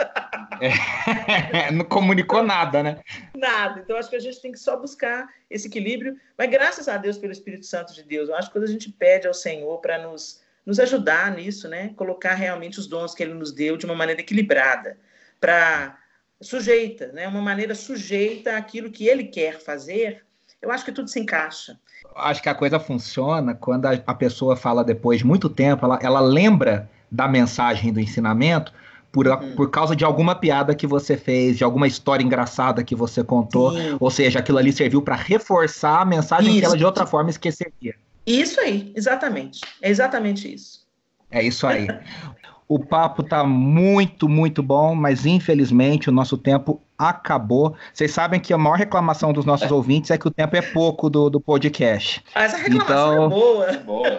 É, 1.53 1.73
não 1.75 1.85
comunicou 1.87 2.41
nada, 2.41 2.85
né? 2.85 3.01
Nada. 3.37 3.81
Então, 3.81 3.97
acho 3.97 4.09
que 4.09 4.15
a 4.15 4.21
gente 4.21 4.41
tem 4.41 4.53
que 4.53 4.61
só 4.61 4.77
buscar 4.77 5.27
esse 5.51 5.67
equilíbrio. 5.67 6.17
Mas 6.39 6.49
graças 6.49 6.87
a 6.87 6.97
Deus 6.99 7.19
pelo 7.19 7.33
Espírito 7.33 7.67
Santo 7.67 7.93
de 7.93 8.05
Deus, 8.05 8.29
eu 8.29 8.37
acho 8.37 8.47
que 8.47 8.53
quando 8.53 8.63
a 8.63 8.71
gente 8.71 8.93
pede 8.93 9.27
ao 9.27 9.35
Senhor 9.35 9.77
para 9.81 9.99
nos 9.99 10.41
nos 10.65 10.79
ajudar 10.79 11.33
nisso, 11.33 11.69
né? 11.69 11.93
Colocar 11.97 12.35
realmente 12.35 12.79
os 12.79 12.87
dons 12.87 13.13
que 13.13 13.25
ele 13.25 13.35
nos 13.35 13.51
deu 13.51 13.77
de 13.77 13.87
uma 13.87 13.95
maneira 13.97 14.21
equilibrada, 14.21 14.97
para 15.41 15.99
sujeita, 16.41 17.09
né? 17.09 17.27
Uma 17.27 17.43
maneira 17.43 17.75
sujeita 17.75 18.57
àquilo 18.57 18.89
que 18.89 19.09
ele 19.09 19.25
quer 19.25 19.59
fazer. 19.59 20.25
Eu 20.61 20.71
acho 20.71 20.85
que 20.85 20.93
tudo 20.93 21.09
se 21.09 21.21
encaixa. 21.21 21.79
Acho 22.15 22.43
que 22.43 22.49
a 22.49 22.55
coisa 22.55 22.81
funciona 22.81 23.55
quando 23.55 23.87
a, 23.87 24.15
pessoa 24.15 24.57
fala 24.57 24.83
depois 24.83 25.19
de 25.19 25.27
muito 25.27 25.49
tempo, 25.49 25.85
ela, 25.85 25.99
ela 26.03 26.21
lembra 26.21 26.89
da 27.11 27.29
mensagem 27.29 27.93
do 27.93 28.01
ensinamento 28.01 28.73
por, 29.13 29.27
uhum. 29.27 29.55
por 29.55 29.71
causa 29.71 29.95
de 29.95 30.05
alguma 30.05 30.35
piada 30.35 30.75
que 30.75 30.87
você 30.87 31.17
fez, 31.17 31.57
de 31.57 31.65
alguma 31.65 31.87
história 31.87 32.25
engraçada 32.25 32.83
que 32.83 32.95
você 32.95 33.23
contou, 33.23 33.73
Sim. 33.73 33.97
ou 34.01 34.11
seja, 34.11 34.41
aquilo 34.41 34.59
ali 34.59 34.73
serviu 34.73 35.03
para 35.03 35.15
reforçar 35.15 36.01
a 36.01 36.05
mensagem 36.05 36.51
Isso. 36.51 36.61
que 36.61 36.65
ela 36.67 36.77
de 36.77 36.85
outra 36.85 37.07
forma 37.07 37.31
esqueceria. 37.31 37.95
Isso 38.27 38.61
aí, 38.61 38.93
exatamente. 38.95 39.61
É 39.81 39.89
exatamente 39.89 40.53
isso. 40.53 40.87
É 41.31 41.43
isso 41.43 41.67
aí. 41.67 41.87
O 42.69 42.79
papo 42.79 43.23
tá 43.23 43.45
muito, 43.45 44.29
muito 44.29 44.63
bom, 44.63 44.95
mas 44.95 45.25
infelizmente 45.25 46.09
o 46.09 46.13
nosso 46.13 46.37
tempo 46.37 46.81
acabou. 46.99 47.75
Vocês 47.93 48.11
sabem 48.11 48.41
que 48.41 48.53
a 48.53 48.59
maior 48.59 48.77
reclamação 48.77 49.33
dos 49.33 49.45
nossos 49.45 49.71
é. 49.71 49.75
ouvintes 49.75 50.11
é 50.11 50.19
que 50.19 50.27
o 50.27 50.31
tempo 50.31 50.57
é 50.57 50.63
pouco 50.63 51.09
do, 51.09 51.31
do 51.31 51.41
podcast. 51.41 52.25
Mas 52.35 52.55
a 52.55 52.57
reclamação 52.57 53.13
então... 53.13 53.25
é 53.25 53.29
boa. 53.29 53.73
boa. 53.79 54.19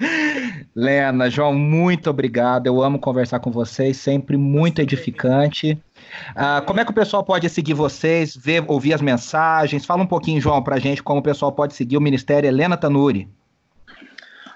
Lena, 0.74 1.28
João, 1.28 1.54
muito 1.54 2.08
obrigado. 2.08 2.66
Eu 2.66 2.82
amo 2.82 2.98
conversar 2.98 3.38
com 3.38 3.50
vocês, 3.50 3.96
sempre 3.96 4.36
muito 4.36 4.80
edificante. 4.80 5.78
Uh, 6.30 6.64
como 6.66 6.80
é 6.80 6.84
que 6.84 6.90
o 6.90 6.94
pessoal 6.94 7.22
pode 7.22 7.48
seguir 7.48 7.74
vocês, 7.74 8.34
ver, 8.34 8.64
ouvir 8.66 8.94
as 8.94 9.02
mensagens? 9.02 9.84
Fala 9.84 10.02
um 10.02 10.06
pouquinho, 10.06 10.40
João, 10.40 10.62
para 10.62 10.76
a 10.76 10.80
gente 10.80 11.02
como 11.02 11.20
o 11.20 11.22
pessoal 11.22 11.52
pode 11.52 11.74
seguir 11.74 11.96
o 11.96 12.00
Ministério 12.00 12.48
Helena 12.48 12.76
Tanuri. 12.76 13.28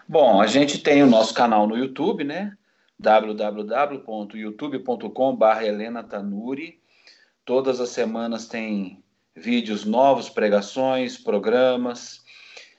Bom, 0.09 0.41
a 0.41 0.47
gente 0.47 0.79
tem 0.79 1.03
o 1.03 1.07
nosso 1.07 1.33
canal 1.33 1.67
no 1.67 1.77
YouTube, 1.77 2.25
né? 2.25 2.53
www.youtube.com.br 2.99 5.63
Helena 5.63 6.03
Tanuri. 6.03 6.81
Todas 7.45 7.81
as 7.81 7.91
semanas 7.91 8.47
tem 8.47 9.05
vídeos 9.37 9.85
novos, 9.85 10.31
pregações, 10.31 11.19
programas. 11.19 12.25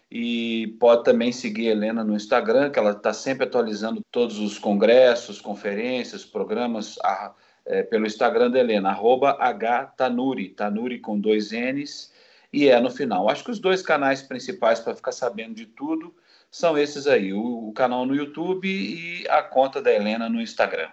E 0.09 0.75
pode 0.79 1.03
também 1.03 1.31
seguir 1.31 1.69
a 1.69 1.71
Helena 1.71 2.03
no 2.03 2.15
Instagram, 2.15 2.69
que 2.69 2.79
ela 2.79 2.91
está 2.91 3.11
sempre 3.11 3.45
atualizando 3.45 4.01
todos 4.11 4.39
os 4.39 4.57
congressos, 4.57 5.41
conferências, 5.41 6.23
programas 6.23 6.97
a, 7.03 7.33
é, 7.65 7.83
pelo 7.83 8.05
Instagram 8.05 8.51
da 8.51 8.59
Helena, 8.59 8.89
arroba 8.89 9.31
htanuri, 9.31 10.49
tanuri 10.49 10.99
com 10.99 11.19
dois 11.19 11.51
N's 11.51 12.13
e 12.53 12.69
é 12.69 12.79
no 12.79 12.89
final. 12.89 13.29
Acho 13.29 13.43
que 13.43 13.51
os 13.51 13.59
dois 13.59 13.81
canais 13.81 14.21
principais 14.21 14.79
para 14.79 14.95
ficar 14.95 15.11
sabendo 15.11 15.55
de 15.55 15.65
tudo 15.65 16.15
são 16.55 16.77
esses 16.77 17.05
aí, 17.05 17.33
o, 17.33 17.67
o 17.67 17.73
canal 17.73 18.05
no 18.05 18.15
YouTube 18.15 18.65
e 18.65 19.27
a 19.27 19.43
conta 19.43 19.81
da 19.81 19.93
Helena 19.93 20.29
no 20.29 20.39
Instagram. 20.39 20.87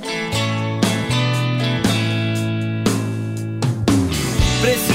Preciso 4.61 4.88